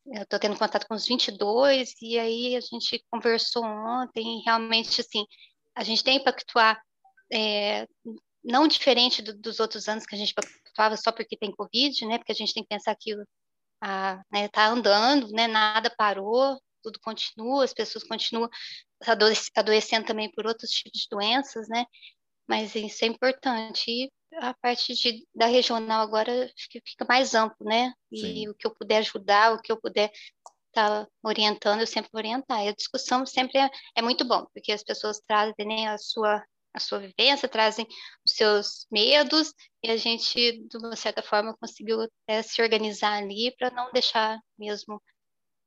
eu 0.07 0.23
estou 0.23 0.39
tendo 0.39 0.57
contato 0.57 0.87
com 0.87 0.95
os 0.95 1.07
22, 1.07 1.93
e 2.01 2.19
aí 2.19 2.55
a 2.55 2.61
gente 2.61 3.03
conversou 3.09 3.63
ontem, 3.63 4.41
realmente, 4.45 5.01
assim, 5.01 5.25
a 5.75 5.83
gente 5.83 6.03
tem 6.03 6.19
que 6.19 6.25
pactuar, 6.25 6.79
é, 7.33 7.87
não 8.43 8.67
diferente 8.67 9.21
do, 9.21 9.33
dos 9.33 9.59
outros 9.59 9.87
anos 9.87 10.05
que 10.05 10.15
a 10.15 10.17
gente 10.17 10.33
pactuava 10.33 10.95
só 10.95 11.11
porque 11.11 11.37
tem 11.37 11.51
Covid, 11.51 12.05
né, 12.05 12.17
porque 12.17 12.31
a 12.31 12.35
gente 12.35 12.53
tem 12.53 12.63
que 12.63 12.69
pensar 12.69 12.95
que 12.95 13.15
a, 13.81 14.21
né, 14.31 14.47
tá 14.49 14.67
andando, 14.67 15.29
né, 15.31 15.47
nada 15.47 15.93
parou, 15.97 16.59
tudo 16.83 16.99
continua, 16.99 17.63
as 17.63 17.73
pessoas 17.73 18.03
continuam 18.03 18.49
adoecendo 19.55 20.05
também 20.05 20.31
por 20.31 20.45
outros 20.45 20.69
tipos 20.69 21.01
de 21.01 21.07
doenças, 21.09 21.67
né, 21.67 21.85
mas 22.47 22.75
isso 22.75 23.03
é 23.03 23.07
importante, 23.07 23.89
e 23.89 24.11
a 24.39 24.53
parte 24.53 24.93
de, 24.93 25.25
da 25.33 25.45
regional 25.45 26.01
agora 26.01 26.45
acho 26.45 26.69
que 26.69 26.81
fica 26.85 27.05
mais 27.07 27.33
amplo, 27.33 27.65
né? 27.65 27.93
E 28.11 28.19
Sim. 28.19 28.49
o 28.49 28.55
que 28.55 28.67
eu 28.67 28.73
puder 28.73 28.97
ajudar, 28.97 29.53
o 29.53 29.61
que 29.61 29.71
eu 29.71 29.79
puder 29.79 30.11
estar 30.67 31.05
tá 31.05 31.07
orientando, 31.23 31.81
eu 31.81 31.87
sempre 31.87 32.09
vou 32.11 32.19
orientar. 32.19 32.63
E 32.63 32.69
a 32.69 32.75
discussão 32.75 33.25
sempre 33.25 33.59
é, 33.59 33.69
é 33.95 34.01
muito 34.01 34.25
bom, 34.25 34.45
porque 34.53 34.71
as 34.71 34.83
pessoas 34.83 35.19
trazem 35.25 35.65
né, 35.65 35.87
a 35.87 35.97
sua 35.97 36.43
a 36.75 36.79
sua 36.79 36.99
vivência, 36.99 37.47
trazem 37.47 37.87
os 38.25 38.33
seus 38.33 38.85
medos, 38.91 39.53
e 39.81 39.89
a 39.89 39.95
gente, 39.95 40.59
de 40.67 40.77
uma 40.77 40.95
certa 40.97 41.21
forma, 41.23 41.55
conseguiu 41.57 42.05
é, 42.27 42.41
se 42.41 42.61
organizar 42.61 43.13
ali 43.13 43.55
para 43.57 43.71
não 43.71 43.93
deixar 43.93 44.37
mesmo 44.59 45.01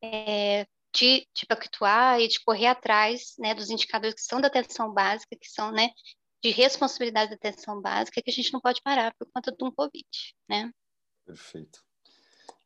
é, 0.02 0.66
de, 0.94 1.26
de 1.34 1.46
pactuar 1.46 2.20
e 2.20 2.28
de 2.28 2.40
correr 2.44 2.66
atrás 2.66 3.34
né, 3.38 3.54
dos 3.54 3.70
indicadores 3.70 4.14
que 4.14 4.20
são 4.20 4.38
da 4.38 4.48
atenção 4.48 4.92
básica, 4.92 5.34
que 5.40 5.48
são 5.48 5.72
né, 5.72 5.88
de 6.42 6.50
responsabilidade 6.50 7.30
da 7.30 7.36
atenção 7.36 7.80
básica 7.80 8.22
que 8.22 8.30
a 8.30 8.32
gente 8.32 8.52
não 8.52 8.60
pode 8.60 8.80
parar 8.82 9.14
por 9.18 9.26
conta 9.32 9.50
de 9.50 9.64
um 9.64 9.70
Covid, 9.70 10.06
né? 10.48 10.72
Perfeito. 11.26 11.80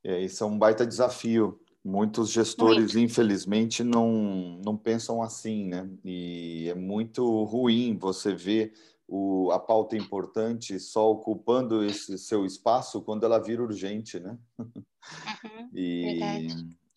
É, 0.05 0.21
isso 0.21 0.43
é 0.45 0.47
um 0.47 0.59
baita 0.59 0.87
desafio. 0.87 1.61
Muitos 1.85 2.31
gestores, 2.31 2.95
muito. 2.95 2.99
infelizmente, 3.01 3.83
não, 3.83 4.61
não 4.65 4.77
pensam 4.77 5.21
assim, 5.21 5.67
né? 5.67 5.91
E 6.05 6.69
é 6.69 6.75
muito 6.77 7.43
ruim 7.45 7.97
você 7.99 8.33
ver 8.33 8.73
o, 9.09 9.51
a 9.51 9.59
pauta 9.59 9.97
importante 9.97 10.79
só 10.79 11.11
ocupando 11.11 11.85
esse 11.85 12.17
seu 12.19 12.47
espaço 12.47 13.03
quando 13.03 13.25
ela 13.25 13.39
vira 13.39 13.63
urgente, 13.63 14.21
né? 14.21 14.39
Uhum, 14.59 14.85
e, 15.75 16.47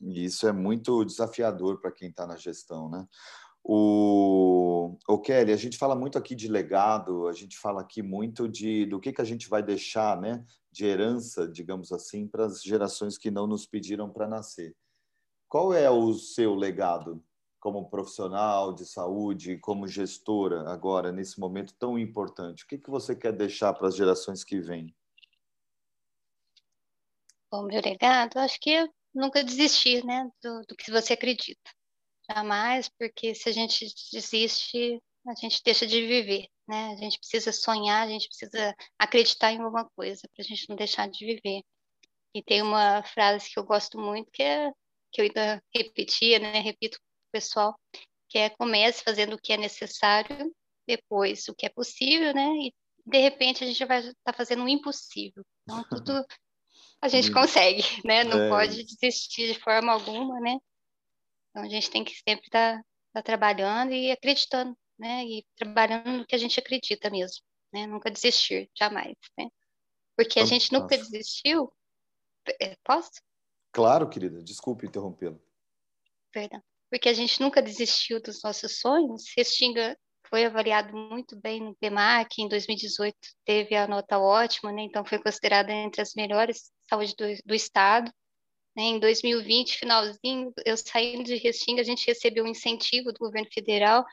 e, 0.01 0.23
isso 0.23 0.47
é 0.47 0.51
muito 0.51 1.03
desafiador 1.03 1.81
para 1.81 1.91
quem 1.91 2.09
está 2.09 2.27
na 2.27 2.37
gestão, 2.37 2.87
né? 2.87 3.07
O, 3.67 4.95
o 5.07 5.19
Kelly, 5.19 5.51
a 5.51 5.57
gente 5.57 5.75
fala 5.75 5.95
muito 5.95 6.19
aqui 6.19 6.35
de 6.35 6.47
legado, 6.47 7.27
a 7.27 7.33
gente 7.33 7.57
fala 7.57 7.81
aqui 7.81 8.03
muito 8.03 8.47
de 8.47 8.85
do 8.85 8.99
que, 8.99 9.11
que 9.11 9.21
a 9.21 9.25
gente 9.25 9.49
vai 9.49 9.63
deixar, 9.63 10.21
né, 10.21 10.45
de 10.71 10.85
herança, 10.85 11.47
digamos 11.47 11.91
assim, 11.91 12.27
para 12.27 12.45
as 12.45 12.61
gerações 12.61 13.17
que 13.17 13.31
não 13.31 13.47
nos 13.47 13.65
pediram 13.65 14.07
para 14.07 14.27
nascer. 14.27 14.75
Qual 15.49 15.73
é 15.73 15.89
o 15.89 16.13
seu 16.13 16.53
legado 16.53 17.25
como 17.59 17.89
profissional 17.89 18.71
de 18.71 18.85
saúde, 18.85 19.57
como 19.57 19.87
gestora 19.87 20.69
agora 20.69 21.11
nesse 21.11 21.39
momento 21.39 21.73
tão 21.73 21.97
importante? 21.97 22.63
O 22.63 22.67
que, 22.67 22.77
que 22.77 22.91
você 22.91 23.15
quer 23.15 23.33
deixar 23.33 23.73
para 23.73 23.87
as 23.87 23.95
gerações 23.95 24.43
que 24.43 24.59
vêm? 24.59 24.95
Bom, 27.51 27.63
meu 27.63 27.81
legado, 27.81 28.37
acho 28.37 28.59
que 28.59 28.69
é 28.69 28.87
nunca 29.11 29.43
desistir, 29.43 30.05
né, 30.05 30.29
do, 30.43 30.61
do 30.67 30.75
que 30.75 30.91
você 30.91 31.13
acredita 31.13 31.71
Jamais, 32.29 32.89
porque 32.97 33.35
se 33.35 33.49
a 33.49 33.51
gente 33.51 33.85
desiste, 34.11 35.01
a 35.27 35.35
gente 35.35 35.61
deixa 35.63 35.85
de 35.85 36.05
viver, 36.05 36.47
né? 36.67 36.93
A 36.93 36.95
gente 36.95 37.19
precisa 37.19 37.51
sonhar, 37.51 38.05
a 38.05 38.09
gente 38.09 38.27
precisa 38.27 38.75
acreditar 38.97 39.51
em 39.51 39.59
alguma 39.59 39.89
coisa 39.95 40.21
para 40.33 40.43
a 40.43 40.47
gente 40.47 40.67
não 40.69 40.75
deixar 40.75 41.07
de 41.09 41.25
viver. 41.25 41.61
E 42.33 42.43
tem 42.43 42.61
uma 42.61 43.03
frase 43.03 43.49
que 43.49 43.59
eu 43.59 43.63
gosto 43.63 43.99
muito, 43.99 44.29
que 44.31 44.43
é 44.43 44.71
que 45.11 45.21
eu 45.21 45.25
ainda 45.25 45.63
repetia, 45.73 46.39
né? 46.39 46.59
Repito 46.59 46.99
para 46.99 47.27
o 47.29 47.31
pessoal, 47.31 47.79
que 48.27 48.37
é 48.37 48.49
comece 48.49 49.01
fazendo 49.03 49.35
o 49.35 49.39
que 49.41 49.53
é 49.53 49.57
necessário, 49.57 50.53
depois 50.85 51.47
o 51.47 51.55
que 51.55 51.65
é 51.65 51.69
possível, 51.69 52.33
né? 52.33 52.47
E 52.47 52.73
de 53.05 53.17
repente 53.19 53.63
a 53.63 53.67
gente 53.67 53.85
vai 53.85 53.99
estar 53.99 54.13
tá 54.23 54.33
fazendo 54.33 54.63
o 54.63 54.69
impossível. 54.69 55.43
Então 55.63 55.83
tudo 55.89 56.11
a 57.01 57.07
gente 57.07 57.31
consegue, 57.31 57.83
né? 58.03 58.23
Não 58.25 58.43
é. 58.43 58.49
pode 58.49 58.83
desistir 58.83 59.53
de 59.53 59.59
forma 59.59 59.93
alguma, 59.93 60.39
né? 60.41 60.57
Então 61.55 61.63
a 61.63 61.69
gente 61.69 61.89
tem 61.89 62.03
que 62.03 62.13
sempre 62.27 62.47
estar 62.47 62.77
tá, 62.77 62.83
tá 63.13 63.21
trabalhando 63.21 63.93
e 63.93 64.11
acreditando, 64.11 64.77
né? 64.99 65.23
E 65.23 65.45
trabalhando 65.55 66.17
no 66.17 66.25
que 66.25 66.35
a 66.35 66.37
gente 66.37 66.59
acredita 66.59 67.09
mesmo, 67.09 67.41
né? 67.71 67.87
Nunca 67.87 68.11
desistir, 68.11 68.69
jamais, 68.77 69.15
né? 69.37 69.47
Porque 70.17 70.37
a 70.37 70.45
gente 70.45 70.73
nunca 70.73 70.97
desistiu. 70.97 71.71
É, 72.61 72.75
posso? 72.83 73.21
Claro, 73.71 74.09
querida. 74.09 74.43
Desculpe 74.43 74.85
interrompê-lo. 74.85 75.41
Perdão. 76.29 76.61
Porque 76.89 77.07
a 77.07 77.13
gente 77.13 77.39
nunca 77.39 77.61
desistiu 77.61 78.21
dos 78.21 78.43
nossos 78.43 78.79
sonhos. 78.79 79.23
Restinga 79.37 79.97
foi 80.29 80.43
avaliado 80.43 80.93
muito 80.93 81.39
bem 81.39 81.61
no 81.61 81.73
PMAC, 81.75 82.41
em 82.41 82.49
2018 82.49 83.15
teve 83.45 83.75
a 83.75 83.87
nota 83.87 84.19
ótima, 84.19 84.71
né? 84.73 84.81
então 84.81 85.05
foi 85.05 85.21
considerada 85.21 85.71
entre 85.71 86.01
as 86.01 86.13
melhores 86.15 86.71
saúde 86.89 87.15
do, 87.15 87.25
do 87.45 87.55
estado. 87.55 88.11
Né? 88.75 88.83
Em 88.83 88.99
2020, 88.99 89.77
finalzinho, 89.77 90.53
eu 90.65 90.75
saindo 90.77 91.23
de 91.23 91.35
Restinga, 91.35 91.81
a 91.81 91.85
gente 91.85 92.05
recebeu 92.05 92.43
um 92.43 92.47
incentivo 92.47 93.11
do 93.11 93.19
governo 93.19 93.47
federal, 93.53 94.05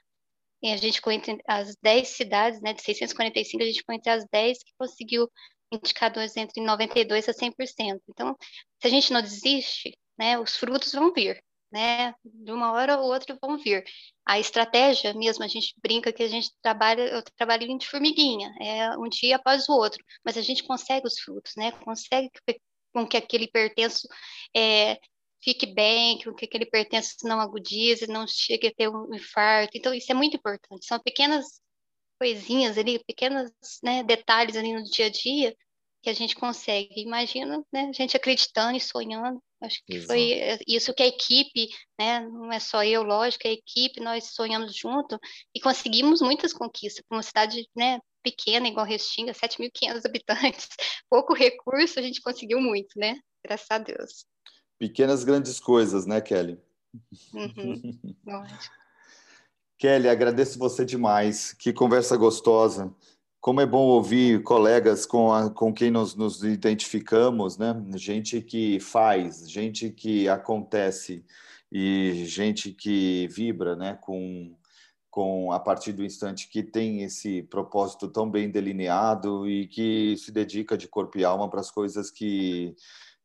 e 0.63 0.73
a 0.73 0.77
gente 0.77 0.97
ficou 0.97 1.13
entre 1.13 1.39
as 1.47 1.75
10 1.83 2.09
cidades, 2.09 2.61
né, 2.61 2.73
de 2.73 2.83
645, 2.83 3.63
a 3.63 3.67
gente 3.67 3.79
ficou 3.81 3.95
entre 3.95 4.11
as 4.11 4.25
10 4.31 4.63
que 4.63 4.73
conseguiu 4.79 5.29
indicadores 5.73 6.37
entre 6.37 6.63
92% 6.63 7.29
a 7.29 7.33
100%. 7.33 8.01
Então, 8.09 8.37
se 8.81 8.87
a 8.87 8.91
gente 8.91 9.13
não 9.13 9.21
desiste, 9.21 9.99
né, 10.17 10.39
os 10.39 10.57
frutos 10.57 10.93
vão 10.93 11.13
vir, 11.13 11.43
né, 11.73 12.15
de 12.25 12.53
uma 12.53 12.73
hora 12.73 12.99
ou 12.99 13.11
outra 13.13 13.37
vão 13.43 13.59
vir. 13.59 13.83
A 14.25 14.39
estratégia 14.39 15.13
mesmo, 15.15 15.43
a 15.43 15.49
gente 15.49 15.75
brinca 15.83 16.13
que 16.13 16.23
a 16.23 16.29
gente 16.29 16.53
trabalha, 16.63 17.03
eu 17.03 17.23
trabalho 17.37 17.67
de 17.77 17.89
formiguinha, 17.89 18.55
é 18.61 18.97
um 18.97 19.09
dia 19.09 19.37
após 19.37 19.69
o 19.69 19.73
outro, 19.73 20.05
mas 20.25 20.37
a 20.37 20.43
gente 20.43 20.63
consegue 20.63 21.07
os 21.07 21.19
frutos, 21.19 21.55
né, 21.57 21.73
consegue 21.73 22.31
com 22.93 23.07
que 23.07 23.17
aquele 23.17 23.49
pertenço 23.49 24.07
é, 24.57 24.99
fique 25.43 25.67
bem, 25.67 26.23
com 26.23 26.35
que 26.35 26.45
aquele 26.45 26.67
pertenço 26.67 27.17
não 27.25 27.41
agudize, 27.41 28.07
não 28.07 28.27
chegue 28.27 28.69
a 28.69 28.75
ter 28.75 28.89
um 28.89 29.15
infarto. 29.15 29.77
Então, 29.77 29.93
isso 29.93 30.11
é 30.11 30.15
muito 30.15 30.37
importante. 30.37 30.87
São 30.87 30.99
pequenas 31.01 31.61
coisinhas 32.19 32.79
ali, 32.79 33.03
pequenos 33.05 33.51
né, 33.83 34.03
detalhes 34.05 34.57
ali 34.57 34.73
no 34.73 34.85
dia 34.85 35.07
a 35.07 35.11
dia 35.11 35.57
que 36.03 36.11
a 36.11 36.13
gente 36.13 36.35
consegue. 36.35 37.01
Imagina 37.01 37.65
né, 37.73 37.89
a 37.89 37.93
gente 37.93 38.17
acreditando 38.17 38.77
e 38.77 38.81
sonhando. 38.81 39.43
Acho 39.61 39.81
que 39.87 39.95
Exato. 39.95 40.09
foi 40.09 40.59
isso 40.67 40.93
que 40.93 41.03
a 41.03 41.07
equipe, 41.07 41.69
né, 41.99 42.21
não 42.21 42.53
é 42.53 42.59
só 42.59 42.85
eu, 42.85 43.03
lógico, 43.05 43.47
a 43.47 43.51
equipe, 43.51 44.01
nós 44.01 44.35
sonhamos 44.35 44.75
junto 44.75 45.19
e 45.55 45.61
conseguimos 45.61 46.21
muitas 46.21 46.53
conquistas 46.53 47.05
para 47.09 47.17
uma 47.17 47.23
cidade 47.23 47.69
né, 47.75 48.01
pequena, 48.23 48.69
igual 48.69 48.87
Restinga, 48.87 49.33
7.500 49.33 50.07
habitantes, 50.07 50.69
pouco 51.11 51.35
recurso, 51.35 51.99
a 51.99 52.03
gente 52.03 52.21
conseguiu 52.23 52.61
muito, 52.61 52.99
né? 52.99 53.19
Graças 53.45 53.71
a 53.71 53.79
Deus. 53.79 54.27
Pequenas 54.79 55.25
grandes 55.25 55.61
coisas, 55.61 56.07
né, 56.07 56.21
Kelly? 56.21 56.59
Uhum. 57.33 57.99
Kelly, 59.79 60.09
agradeço 60.09 60.59
você 60.59 60.85
demais. 60.85 61.53
Que 61.55 61.73
conversa 61.73 62.17
gostosa. 62.17 62.95
Como 63.41 63.61
é 63.61 63.67
bom 63.67 63.87
ouvir 63.87 64.41
colegas 64.45 65.05
com, 65.05 65.33
a, 65.33 65.51
com 65.51 65.75
quem 65.75 65.91
nos, 65.91 66.15
nos 66.15 66.45
identificamos, 66.45 67.59
né? 67.59 67.75
Gente 67.97 68.41
que 68.41 68.79
faz, 68.79 69.51
gente 69.51 69.91
que 69.91 70.29
acontece. 70.29 71.25
e 71.71 72.25
gente 72.27 72.71
que 72.71 73.27
vibra 73.29 73.75
né, 73.75 73.99
com, 74.01 74.55
com 75.13 75.53
a 75.53 75.61
partir 75.61 75.93
do 75.93 76.03
instante 76.03 76.49
que 76.49 76.63
tem 76.63 77.03
esse 77.03 77.43
propósito 77.43 78.09
tão 78.09 78.31
bem 78.31 78.51
delineado 78.51 79.47
e 79.47 79.69
que 79.69 80.17
se 80.17 80.33
dedica 80.33 80.75
de 80.75 80.89
corpo 80.89 81.19
e 81.19 81.25
alma 81.25 81.51
para 81.51 81.61
as 81.61 81.71
coisas 81.71 82.11
que 82.11 82.75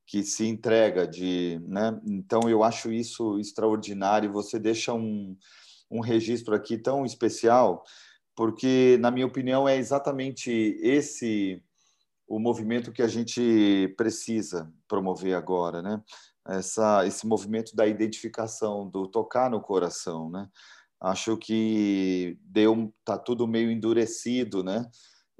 que 0.05 0.23
se 0.23 0.45
entrega 0.45 1.05
de, 1.05 1.61
né? 1.65 1.99
Então 2.05 2.41
eu 2.49 2.63
acho 2.63 2.91
isso 2.91 3.37
extraordinário. 3.39 4.31
Você 4.31 4.57
deixa 4.57 4.93
um, 4.93 5.37
um 5.91 5.99
registro 5.99 6.55
aqui 6.55 6.77
tão 6.77 7.05
especial, 7.05 7.83
porque 8.35 8.97
na 9.01 9.11
minha 9.11 9.25
opinião 9.25 9.67
é 9.67 9.77
exatamente 9.77 10.51
esse 10.81 11.61
o 12.27 12.39
movimento 12.39 12.91
que 12.91 13.01
a 13.01 13.07
gente 13.07 13.93
precisa 13.97 14.69
promover 14.89 15.35
agora, 15.35 15.81
né? 15.81 16.01
Essa, 16.45 17.05
esse 17.05 17.25
movimento 17.25 17.75
da 17.75 17.87
identificação, 17.87 18.89
do 18.89 19.07
tocar 19.07 19.49
no 19.49 19.61
coração, 19.61 20.29
né? 20.29 20.49
Acho 20.99 21.37
que 21.37 22.37
deu, 22.41 22.93
tá 23.05 23.17
tudo 23.17 23.47
meio 23.47 23.69
endurecido, 23.71 24.63
né? 24.63 24.89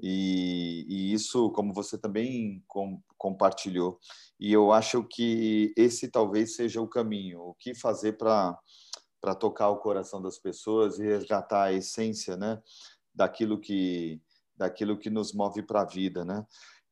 E, 0.00 0.86
e 0.88 1.12
isso, 1.12 1.50
como 1.50 1.74
você 1.74 1.98
também 1.98 2.62
com, 2.68 3.02
compartilhou, 3.16 3.98
e 4.38 4.52
eu 4.52 4.70
acho 4.72 5.02
que 5.02 5.72
esse 5.76 6.08
talvez 6.08 6.54
seja 6.54 6.80
o 6.80 6.88
caminho. 6.88 7.40
O 7.40 7.54
que 7.54 7.74
fazer 7.74 8.12
para 8.12 8.56
para 9.20 9.34
tocar 9.34 9.68
o 9.68 9.78
coração 9.78 10.22
das 10.22 10.38
pessoas 10.38 11.00
e 11.00 11.02
resgatar 11.02 11.64
a 11.64 11.72
essência, 11.72 12.36
né, 12.36 12.62
daquilo 13.12 13.60
que 13.60 14.22
daquilo 14.56 14.98
que 14.98 15.10
nos 15.10 15.32
move 15.32 15.62
para 15.62 15.82
a 15.82 15.84
vida, 15.84 16.24
né? 16.24 16.44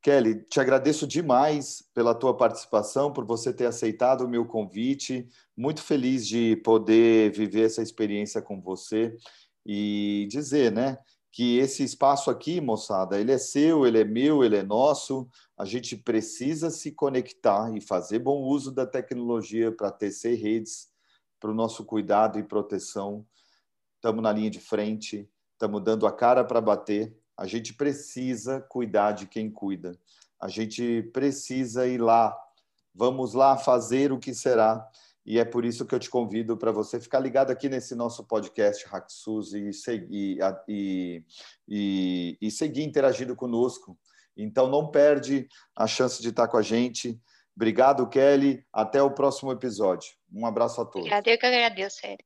Kelly, 0.02 0.44
te 0.44 0.61
agradeço 0.61 1.06
demais 1.06 1.82
pela 1.92 2.14
tua 2.14 2.37
participação, 2.37 3.12
por 3.12 3.24
você 3.24 3.52
ter 3.52 3.66
aceitado 3.66 4.22
o 4.22 4.28
meu 4.28 4.46
convite. 4.46 5.26
Muito 5.56 5.82
feliz 5.82 6.26
de 6.26 6.56
poder 6.56 7.32
viver 7.32 7.66
essa 7.66 7.82
experiência 7.82 8.40
com 8.40 8.61
você 8.61 9.16
e 9.64 10.28
dizer, 10.30 10.70
né, 10.70 10.96
que 11.32 11.59
esse 11.59 11.82
espaço 11.82 12.30
aqui, 12.30 12.62
moçada, 12.62 13.20
ele 13.20 13.30
é 13.30 13.37
seu, 13.37 13.87
ele 13.87 14.00
é 14.00 14.04
meu, 14.04 14.42
ele 14.42 14.56
é 14.56 14.62
nosso. 14.62 15.28
A 15.59 15.66
gente 15.66 15.94
precisa 15.94 16.70
se 16.70 16.92
conectar 16.92 17.76
e 17.76 17.80
fazer 17.80 18.20
bom 18.20 18.42
uso 18.42 18.72
da 18.72 18.87
tecnologia 18.87 19.70
para 19.70 19.90
tecer 19.90 20.38
redes 20.38 20.88
para 21.38 21.50
o 21.50 21.54
nosso 21.54 21.85
cuidado 21.85 22.38
e 22.38 22.42
proteção. 22.42 23.26
Estamos 23.96 24.22
na 24.22 24.32
linha 24.32 24.50
de 24.50 24.61
frente, 24.61 25.28
estamos 25.52 25.82
dando 25.82 26.06
a 26.06 26.12
cara 26.12 26.42
para 26.42 26.61
bater. 26.61 27.14
A 27.37 27.46
gente 27.46 27.75
precisa 27.75 28.61
cuidar 28.61 29.12
de 29.12 29.27
quem 29.27 29.51
cuida. 29.51 29.99
A 30.40 30.49
gente 30.49 31.03
precisa 31.12 31.87
ir 31.87 31.99
lá. 31.99 32.37
Vamos 32.94 33.35
lá 33.35 33.57
fazer 33.57 34.12
o 34.12 34.18
que 34.18 34.35
será 34.35 34.88
e 35.27 35.40
é 35.40 35.44
por 35.44 35.64
isso 35.64 35.85
que 35.85 35.92
eu 35.92 35.99
te 35.99 36.09
convido 36.09 36.57
para 36.57 36.70
você 36.70 37.01
ficar 37.01 37.18
ligado 37.18 37.51
aqui 37.51 37.68
nesse 37.68 37.96
nosso 37.96 38.25
podcast 38.25 38.87
Hacksus 38.87 39.53
e 39.55 39.72
seguir, 39.72 40.38
e, 40.68 41.25
e, 41.68 42.38
e 42.40 42.51
seguir 42.51 42.85
interagindo 42.85 43.35
conosco. 43.35 43.99
Então, 44.37 44.68
não 44.68 44.88
perde 44.88 45.49
a 45.75 45.88
chance 45.88 46.22
de 46.22 46.29
estar 46.29 46.46
com 46.46 46.57
a 46.57 46.62
gente. 46.62 47.20
Obrigado, 47.57 48.09
Kelly. 48.09 48.64
Até 48.72 49.03
o 49.03 49.11
próximo 49.11 49.51
episódio. 49.51 50.11
Um 50.33 50.46
abraço 50.46 50.81
a 50.81 50.85
todos. 50.85 51.01
Obrigada, 51.01 51.29
eu 51.29 51.38
que 51.38 51.46
agradeço, 51.46 51.96
Sério. 51.96 52.25